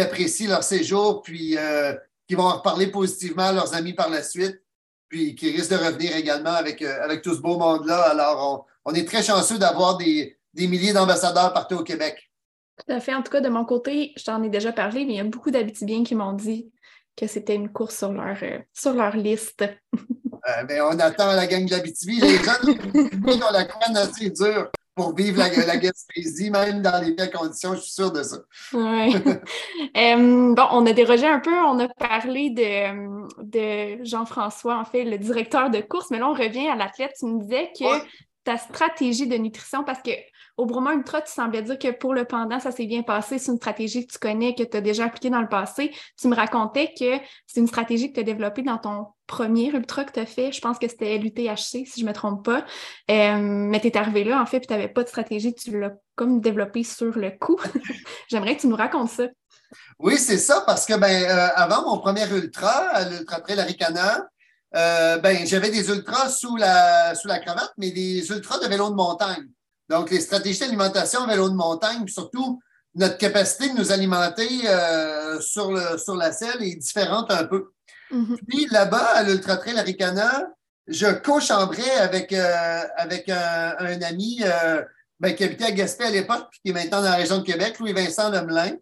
[0.00, 1.94] apprécient leur séjour, puis euh,
[2.28, 4.62] qui vont en reparler positivement à leurs amis par la suite,
[5.08, 8.02] puis qui risquent de revenir également avec, avec tout ce beau monde-là.
[8.10, 12.30] Alors, on, est très chanceux d'avoir des, milliers d'ambassadeurs partout au Québec.
[12.78, 13.14] Tout à fait.
[13.14, 15.24] En tout cas, de mon côté, je t'en ai déjà parlé, mais il y a
[15.24, 16.70] beaucoup d'habitudes qui m'ont dit
[17.16, 18.36] que c'était une course sur leur,
[18.72, 19.64] sur leur liste.
[20.48, 22.18] Euh, ben, on attend la gang de l'Abitibi.
[22.18, 27.14] Les gens ont la canne assez dure pour vivre la, la Gaspésie, même dans les
[27.14, 28.38] pires conditions, je suis sûre de ça.
[28.72, 29.14] Oui.
[29.96, 35.04] Euh, bon, on a dérogé un peu, on a parlé de, de Jean-François, en fait,
[35.04, 37.12] le directeur de course, mais là, on revient à l'athlète.
[37.18, 37.84] Tu me disais que
[38.44, 40.10] ta stratégie de nutrition, parce que
[40.60, 43.38] au Broma Ultra, tu semblais dire que pour le pendant, ça s'est bien passé.
[43.38, 45.90] C'est une stratégie que tu connais, que tu as déjà appliquée dans le passé.
[46.20, 50.04] Tu me racontais que c'est une stratégie que tu as développée dans ton premier ultra
[50.04, 50.52] que tu as fait.
[50.52, 52.66] Je pense que c'était l'UTHC, si je ne me trompe pas.
[53.10, 55.54] Euh, mais tu es arrivé là, en fait, puis tu n'avais pas de stratégie.
[55.54, 57.58] Tu l'as comme développé sur le coup.
[58.28, 59.24] J'aimerais que tu nous racontes ça.
[59.98, 64.26] Oui, c'est ça, parce que ben, euh, avant mon premier ultra, l'Ultra Trail Aricana,
[64.76, 68.90] euh, ben, j'avais des ultras sous la, sous la cravate, mais des ultras de vélo
[68.90, 69.48] de montagne.
[69.90, 72.60] Donc, les stratégies d'alimentation vélo de montagne, puis surtout
[72.94, 77.72] notre capacité de nous alimenter euh, sur, le, sur la selle est différente un peu.
[78.10, 78.38] Mm-hmm.
[78.48, 80.48] Puis là-bas, à l'Ultra Trail Aricana,
[80.86, 84.42] je co-chambrais avec, euh, avec un, un ami
[85.20, 87.44] ben, qui habitait à Gaspé à l'époque, puis qui est maintenant dans la région de
[87.44, 88.76] Québec, Louis-Vincent Lemelin.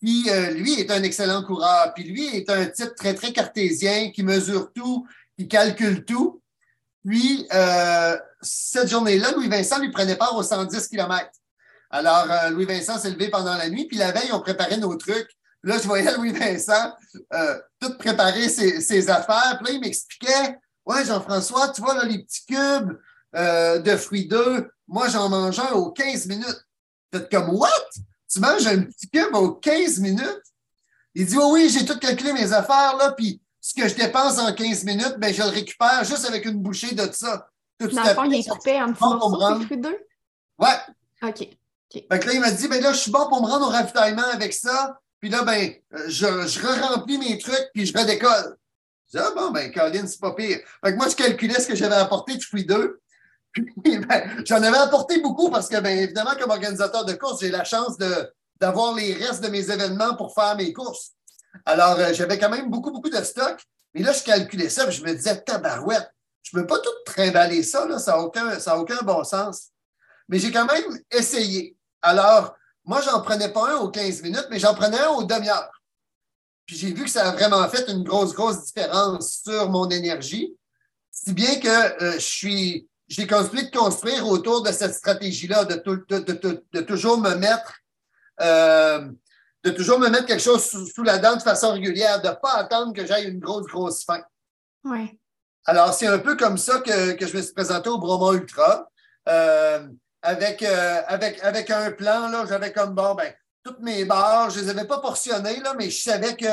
[0.00, 1.92] Puis euh, lui est un excellent coureur.
[1.94, 5.06] Puis lui est un type très, très cartésien qui mesure tout,
[5.38, 6.39] qui calcule tout.
[7.06, 11.28] Puis euh, cette journée-là, Louis-Vincent lui prenait part aux 110 km.
[11.90, 15.30] Alors, euh, Louis-Vincent s'est levé pendant la nuit, puis la veille, on préparait nos trucs.
[15.62, 16.94] Là, je voyais Louis-Vincent
[17.80, 19.58] tout préparer ses, affaires.
[19.58, 22.98] Puis là, il m'expliquait Ouais, Jean-François, tu vois, là, les petits cubes
[23.34, 26.66] de fruits d'œufs, moi, j'en mangeais aux 15 minutes.
[27.10, 27.68] T'es comme What?
[28.30, 30.42] tu manges un petit cube aux 15 minutes.
[31.14, 34.38] Il dit, oh oui, j'ai tout calculé mes affaires, là, puis ce que je dépense
[34.38, 37.48] en 15 minutes, ben, je le récupère juste avec une bouchée de ça.
[37.78, 39.98] Tout Dans le fond, il est coupé en petits morceaux, fruits d'eux?
[40.58, 40.76] Ouais.
[41.22, 41.48] OK.
[41.92, 43.70] Fait que là, il m'a dit, ben là, je suis bon pour me rendre au
[43.70, 44.98] ravitaillement avec ça.
[45.20, 45.72] Puis là, ben,
[46.08, 48.56] je, je re-remplis mes trucs, puis je redécolle.
[49.06, 50.58] Je dis, ah bon, ben, Colin, c'est pas pire.
[50.84, 53.00] Fait que moi, je calculais ce que j'avais apporté de fruits d'eux.
[53.76, 57.64] Ben, j'en avais apporté beaucoup parce que, bien évidemment, comme organisateur de course, j'ai la
[57.64, 57.96] chance
[58.60, 61.12] d'avoir les restes de mes événements pour faire mes courses.
[61.64, 63.60] Alors, euh, j'avais quand même beaucoup, beaucoup de stock.
[63.94, 66.10] Mais là, je calculais ça, et je me disais, tabarouette,
[66.42, 69.68] je ne peux pas tout trimballer ça, là, ça n'a aucun, aucun bon sens.
[70.28, 71.76] Mais j'ai quand même essayé.
[72.02, 75.82] Alors, moi, j'en prenais pas un aux 15 minutes, mais j'en prenais un aux demi-heures.
[76.66, 80.56] Puis j'ai vu que ça a vraiment fait une grosse, grosse différence sur mon énergie.
[81.10, 82.18] Si bien que euh,
[83.08, 85.82] j'ai continué de construire autour de cette stratégie-là, de,
[86.72, 87.74] de, toujours me mettre
[88.40, 89.08] euh,
[89.64, 92.54] de toujours me mettre quelque chose sous, la dent de façon régulière, de ne pas
[92.54, 94.22] attendre que j'aille une grosse, grosse fin.
[94.84, 95.18] Oui.
[95.66, 98.88] Alors, c'est un peu comme ça que, je me suis présenté au Bromont Ultra.
[99.28, 99.86] Euh,
[100.22, 103.32] avec, euh, avec, avec un plan, là, j'avais comme bon, ben,
[103.62, 106.46] toutes mes barres, je ne les avais pas portionnées, là, mais je savais que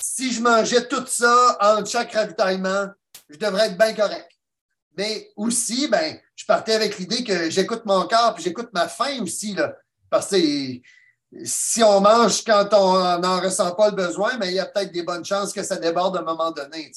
[0.00, 2.88] si je mangeais tout ça en chaque ravitaillement,
[3.28, 4.30] je devrais être bien correct.
[4.96, 9.22] Mais aussi, ben, je partais avec l'idée que j'écoute mon corps puis j'écoute ma faim
[9.22, 9.54] aussi.
[9.54, 9.74] Là,
[10.08, 10.36] parce que
[11.44, 14.92] si on mange quand on n'en ressent pas le besoin, mais il y a peut-être
[14.92, 16.92] des bonnes chances que ça déborde à un moment donné.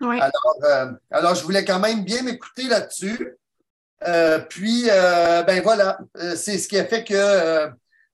[0.00, 3.36] Alors, euh, alors, je voulais quand même bien m'écouter là-dessus.
[4.06, 5.98] Euh, puis, euh, ben voilà,
[6.36, 7.68] c'est ce qui a fait que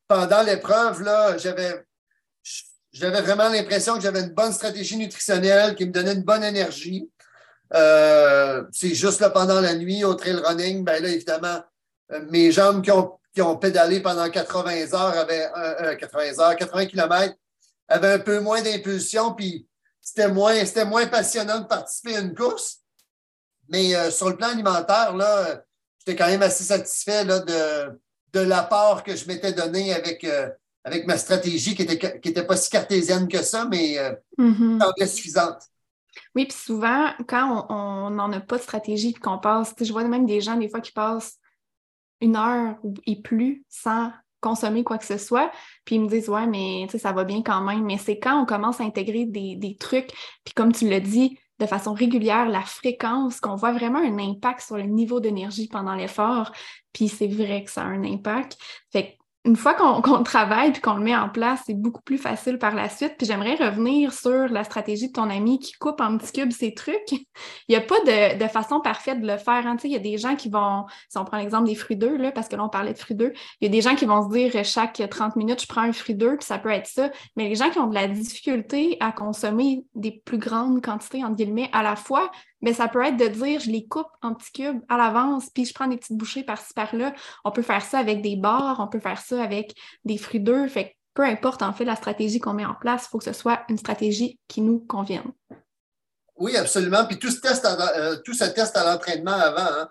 [0.08, 1.84] pendant l'épreuve, là, j'avais,
[2.92, 7.10] j'avais vraiment l'impression que j'avais une bonne stratégie nutritionnelle qui me donnait une bonne énergie.
[7.70, 11.62] C'est juste là pendant la nuit au trail running, ben là, évidemment,
[12.30, 15.48] mes jambes qui ont, qui ont pédalé pendant 80 heures avaient
[15.98, 17.34] 80 euh, heures, 80 km
[17.88, 19.66] avaient un peu moins d'impulsion, puis
[20.00, 22.78] c'était moins, c'était moins passionnant de participer à une course.
[23.68, 25.62] Mais sur le plan alimentaire, là,
[25.98, 28.00] j'étais quand même assez satisfait là, de,
[28.32, 30.26] de l'apport que je m'étais donné avec,
[30.84, 33.98] avec ma stratégie qui n'était qui était pas si cartésienne que ça, mais
[34.38, 35.62] mm suffisante.
[36.34, 40.04] Oui, puis souvent, quand on n'en a pas de stratégie, puis qu'on passe, je vois
[40.04, 41.38] même des gens, des fois, qui passent
[42.24, 44.10] une heure et plus sans
[44.40, 45.50] consommer quoi que ce soit,
[45.86, 47.84] puis ils me disent, ouais, mais ça va bien quand même.
[47.84, 50.10] Mais c'est quand on commence à intégrer des, des trucs,
[50.44, 54.60] puis comme tu l'as dit, de façon régulière, la fréquence, qu'on voit vraiment un impact
[54.60, 56.52] sur le niveau d'énergie pendant l'effort.
[56.92, 58.58] Puis c'est vrai que ça a un impact.
[58.92, 62.58] Fait une fois qu'on travaille puis qu'on le met en place, c'est beaucoup plus facile
[62.58, 63.14] par la suite.
[63.18, 66.74] Puis j'aimerais revenir sur la stratégie de ton ami qui coupe en petits cubes ses
[66.74, 67.12] trucs.
[67.12, 67.26] Il
[67.68, 69.66] n'y a pas de, façon parfaite de le faire.
[69.66, 69.76] Hein.
[69.84, 72.48] Il y a des gens qui vont, si on prend l'exemple des fruits d'œufs, parce
[72.48, 74.34] que là, on parlait de fruits d'œufs, il y a des gens qui vont se
[74.34, 77.10] dire chaque 30 minutes, je prends un fruit d'œuf, puis ça peut être ça.
[77.36, 81.36] Mais les gens qui ont de la difficulté à consommer des plus grandes quantités, entre
[81.36, 82.30] guillemets, à la fois,
[82.64, 85.66] mais ça peut être de dire je les coupe en petits cubes à l'avance, puis
[85.66, 87.14] je prends des petites bouchées par-ci par-là.
[87.44, 90.72] On peut faire ça avec des barres, on peut faire ça avec des fruits d'œufs.
[90.72, 93.34] Fait peu importe en fait la stratégie qu'on met en place, il faut que ce
[93.34, 95.30] soit une stratégie qui nous convienne.
[96.36, 97.04] Oui, absolument.
[97.04, 99.60] Puis tout se teste à, euh, tout à l'entraînement avant.
[99.60, 99.88] Hein.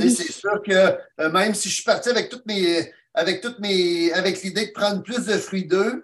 [0.00, 0.72] C'est sûr que
[1.20, 4.72] euh, même si je suis parti avec toutes mes avec toutes mes avec l'idée de
[4.72, 6.02] prendre plus de fruits d'œufs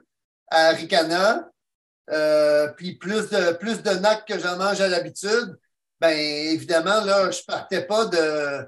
[0.48, 1.50] à Ricana,
[2.10, 5.56] euh, puis plus de plus de nac que j'en mange à l'habitude,
[6.00, 8.66] ben évidemment, là, je partais pas de,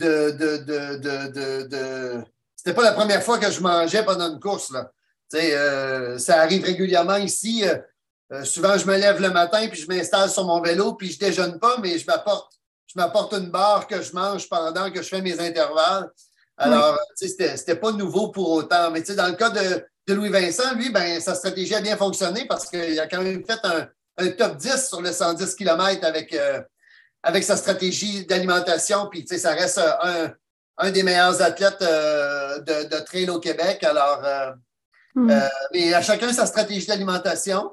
[0.00, 2.24] de, de, de, de
[2.56, 4.70] c'était pas la première fois que je mangeais pendant une course.
[4.70, 4.90] Là.
[5.34, 7.64] Euh, ça arrive régulièrement ici.
[7.66, 7.76] Euh,
[8.32, 11.18] euh, souvent, je me lève le matin, puis je m'installe sur mon vélo, puis je
[11.18, 12.52] déjeune pas, mais je m'apporte,
[12.86, 16.08] je m'apporte une barre que je mange pendant que je fais mes intervalles.
[16.56, 18.90] Alors, ce c'était pas nouveau pour autant.
[18.92, 22.66] Mais dans le cas de, Louis Vincent, lui, ben, sa stratégie a bien fonctionné parce
[22.66, 26.36] qu'il a quand même fait un, top 10 sur le 110 km avec,
[27.22, 29.08] avec sa stratégie d'alimentation.
[29.10, 30.32] Puis, ça reste un,
[30.78, 33.82] un des meilleurs athlètes de, de trail au Québec.
[33.84, 34.22] Alors,
[35.14, 35.30] Hmm.
[35.30, 37.70] Euh, mais à chacun sa stratégie d'alimentation.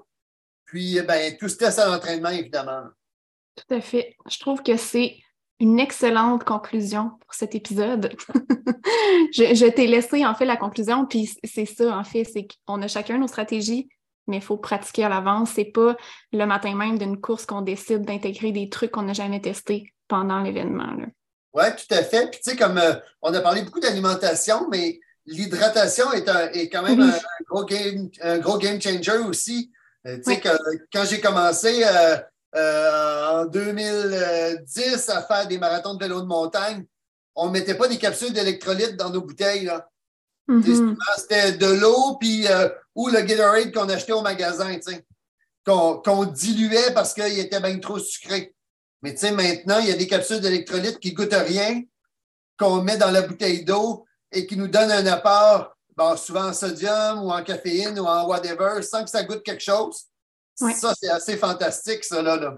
[0.65, 2.83] Puis, ben, tout se teste à l'entraînement, évidemment.
[3.55, 4.15] Tout à fait.
[4.29, 5.17] Je trouve que c'est
[5.59, 8.15] une excellente conclusion pour cet épisode.
[9.33, 12.87] je, t'ai laissé, en fait, la conclusion, puis c'est ça, en fait, c'est qu'on a
[12.87, 13.89] chacun nos stratégies,
[14.29, 15.51] mais il faut pratiquer à l'avance.
[15.55, 15.97] C'est pas
[16.31, 20.39] le matin même d'une course qu'on décide d'intégrer des trucs qu'on n'a jamais testés pendant
[20.39, 20.95] l'événement.
[21.53, 22.29] Oui, tout à fait.
[22.29, 26.83] Puis, tu sais, comme euh, on a parlé beaucoup d'alimentation, mais l'hydratation est, est, quand
[26.83, 27.19] même un,
[27.49, 29.71] gros game, un gros game changer aussi.
[30.07, 31.83] Euh, tu sais, quand j'ai commencé
[32.55, 36.85] euh, en 2010 à faire des marathons de vélo de montagne,
[37.35, 39.71] on ne mettait pas des capsules d'électrolytes dans nos bouteilles.
[40.49, 40.97] Mm-hmm.
[41.17, 42.47] C'était de l'eau puis
[42.95, 44.77] ou le Gatorade qu'on achetait au magasin,
[45.65, 48.53] qu'on diluait parce qu'il était bien trop sucré.
[49.01, 51.83] Mais maintenant, il y a des capsules d'électrolytes qui ne goûtent rien,
[52.57, 55.75] qu'on met dans la bouteille d'eau et qui nous donne un apport,
[56.17, 60.05] souvent en sodium ou en caféine ou en whatever, sans que ça goûte quelque chose.
[60.55, 62.57] Ça, c'est assez fantastique, ça, là.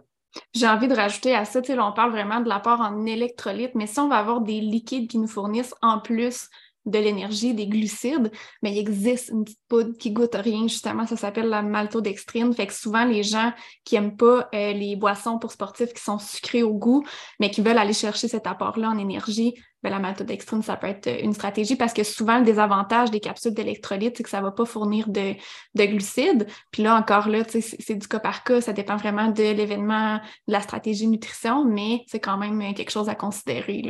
[0.53, 3.99] J'ai envie de rajouter à ça, on parle vraiment de l'apport en électrolytes, mais si
[3.99, 6.49] on va avoir des liquides qui nous fournissent en plus
[6.85, 11.15] de l'énergie, des glucides, mais il existe une petite poudre qui goûte rien, justement, ça
[11.15, 12.53] s'appelle la maltodextrine.
[12.53, 13.53] Fait que souvent, les gens
[13.85, 17.05] qui n'aiment pas euh, les boissons pour sportifs qui sont sucrées au goût,
[17.39, 19.53] mais qui veulent aller chercher cet apport-là en énergie,
[19.83, 23.53] ben, la maltodextrine, ça peut être une stratégie parce que souvent, le désavantage des capsules
[23.53, 25.35] d'électrolytes, c'est que ça ne va pas fournir de,
[25.75, 26.47] glucides.
[26.71, 30.17] Puis là, encore là, c'est du cas par cas, ça dépend vraiment de l'événement,
[30.47, 33.83] de la stratégie nutrition, mais c'est quand même quelque chose à considérer.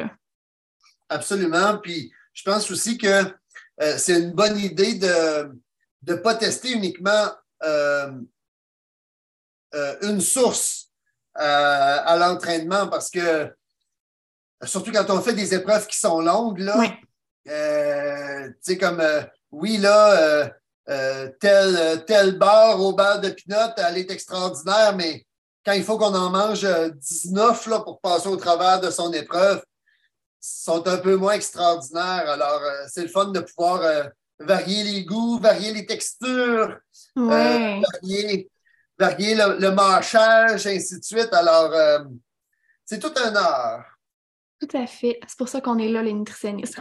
[1.10, 1.78] Absolument.
[1.84, 3.08] Puis je pense aussi que
[3.82, 5.52] euh, c'est une bonne idée de
[6.08, 7.32] ne pas tester uniquement
[7.64, 8.12] euh,
[9.74, 10.88] euh, une source
[11.34, 13.56] à l'entraînement parce que,
[14.64, 16.78] surtout quand on fait des épreuves qui sont longues, là,
[17.46, 19.02] tu sais, comme,
[19.50, 20.52] oui, là,
[21.40, 25.26] tel, tel bar au bar de pinot, elle est extraordinaire, mais
[25.66, 29.64] quand il faut qu'on en mange 19 là, pour passer au travers de son épreuve,
[30.42, 32.30] sont un peu moins extraordinaires.
[32.30, 34.04] Alors, euh, c'est le fun de pouvoir euh,
[34.39, 36.80] varier les goûts, varier les textures,
[37.18, 38.50] euh, varier,
[38.98, 41.30] varier le, le, mâchage, ainsi de suite.
[41.32, 41.72] Alors,
[42.84, 43.86] c'est tout un art.
[44.60, 45.20] Tout à fait.
[45.28, 46.80] C'est pour ça qu'on est là, les nutritionnistes.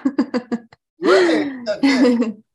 [1.01, 2.37] oui, tout à fait.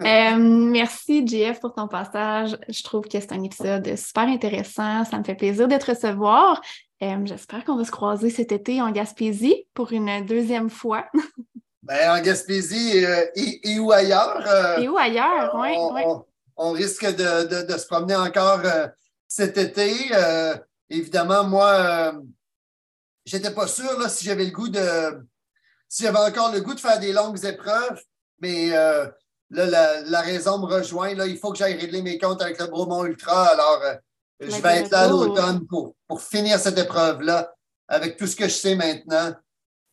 [0.00, 2.56] merci, JF, pour ton passage.
[2.68, 5.04] Je trouve que c'est un épisode super intéressant.
[5.04, 6.60] Ça me fait plaisir de te recevoir.
[7.00, 11.06] J'espère qu'on va se croiser cet été en Gaspésie pour une deuxième fois.
[11.82, 14.46] ben, en Gaspésie euh, et, ou ailleurs.
[14.46, 15.70] Euh, et où ailleurs, oui.
[16.56, 18.86] On, risque de, se promener encore euh,
[19.26, 19.90] cet été.
[20.90, 22.12] évidemment, moi,
[23.24, 25.26] j'étais pas sûr là, si j'avais le goût de.
[25.88, 28.02] Si j'avais encore le goût de faire des longues épreuves,
[28.40, 28.72] mais
[29.50, 31.14] là, la, raison me rejoint.
[31.14, 33.48] Là, il faut que j'aille régler mes comptes avec le Bromont Ultra.
[33.48, 33.82] Alors,
[34.40, 37.52] je vais être là à l'automne pour, pour finir cette épreuve-là
[37.88, 39.34] avec tout ce que je sais maintenant.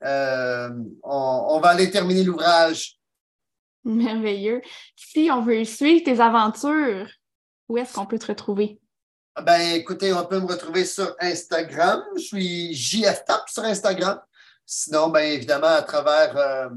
[0.03, 0.69] Euh,
[1.03, 2.99] on, va aller terminer l'ouvrage.
[3.83, 4.61] Merveilleux.
[4.95, 7.09] Si on veut suivre tes aventures,
[7.67, 8.79] où est-ce qu'on peut te retrouver?
[9.43, 12.03] Ben, écoutez, on peut me retrouver sur Instagram.
[12.15, 14.19] Je suis JFTAP sur Instagram.
[14.65, 16.69] Sinon, bien évidemment, à travers, euh,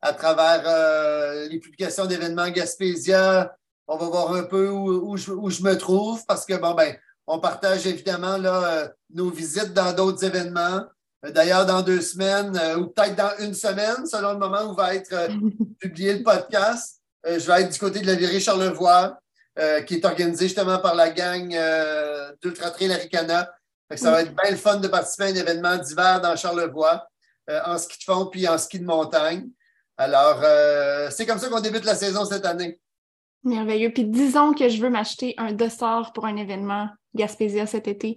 [0.00, 3.54] à travers euh, les publications d'événements Gaspésia,
[3.86, 6.94] on va voir un peu où, je, où, je, me trouve parce que, bon, ben,
[7.26, 10.84] on partage évidemment là, euh, nos visites dans d'autres événements.
[11.24, 14.94] Euh, d'ailleurs, dans deux semaines ou peut-être dans une semaine, selon le moment où va
[14.94, 15.28] être
[15.80, 19.18] publié le podcast, je vais être du côté de la virée Charlevoix,
[19.86, 21.48] qui est organisée justement par la gang
[22.40, 23.52] d'Ultra Trail Aricana.
[23.96, 27.08] Ça va être bien le fun de participer à un événement d'hiver dans Charlevoix,
[27.48, 29.50] en ski de fond puis en ski de montagne.
[29.98, 30.42] Alors,
[31.10, 32.80] c'est comme ça qu'on débute la saison cette année.
[33.44, 33.92] Merveilleux.
[33.92, 38.16] Puis disons que je veux m'acheter un dossard pour un événement Gaspésia cet été.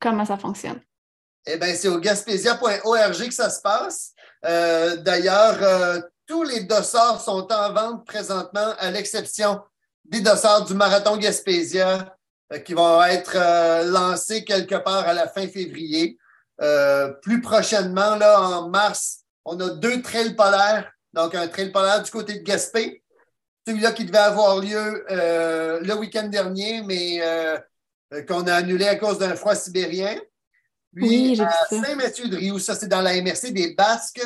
[0.00, 0.80] Comment ça fonctionne?
[1.46, 4.12] Eh bien, c'est au gaspésia.org que ça se passe.
[4.44, 9.60] Euh, d'ailleurs, euh, tous les dossards sont en vente présentement, à l'exception
[10.04, 12.16] des dossards du Marathon Gaspésia
[12.52, 13.36] euh, qui vont être
[13.90, 16.18] lancés quelque part à la fin février.
[17.22, 22.10] plus prochainement, là, en mars, on a deux trails polaires donc un trail polaire du
[22.10, 23.02] côté de Gaspé.
[23.66, 27.58] Celui-là qui devait avoir lieu euh, le week-end dernier, mais euh,
[28.28, 30.20] qu'on a annulé à cause d'un froid sibérien.
[30.94, 34.22] Puis à Saint-Mathieu-de-Rioux, ça c'est dans la MRC des Basques,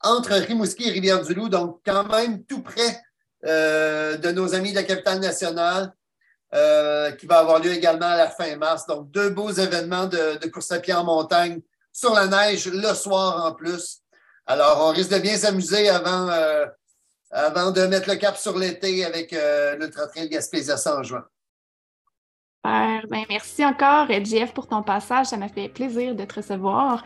[0.00, 3.02] entre Rimouski et Rivière-du-Loup, donc quand même tout près
[3.42, 5.92] de nos amis de la capitale nationale.
[7.18, 8.86] qui va avoir lieu également à la fin mars.
[8.86, 11.60] Donc, deux beaux événements de, de course à pied en montagne
[11.92, 14.01] sur la neige le soir en plus.
[14.46, 16.66] Alors, on risque de bien s'amuser avant, euh,
[17.30, 21.24] avant de mettre le cap sur l'été avec euh, l'Ultra Trail Gaspésia en juin.
[22.64, 25.26] Ben, merci encore, JF, pour ton passage.
[25.26, 27.02] Ça m'a fait plaisir de te recevoir.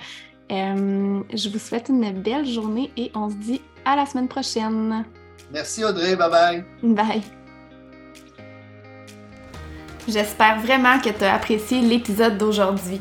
[0.51, 5.05] Euh, je vous souhaite une belle journée et on se dit à la semaine prochaine.
[5.51, 6.65] Merci Audrey, bye bye.
[6.83, 7.23] Bye.
[10.07, 13.01] J'espère vraiment que tu as apprécié l'épisode d'aujourd'hui.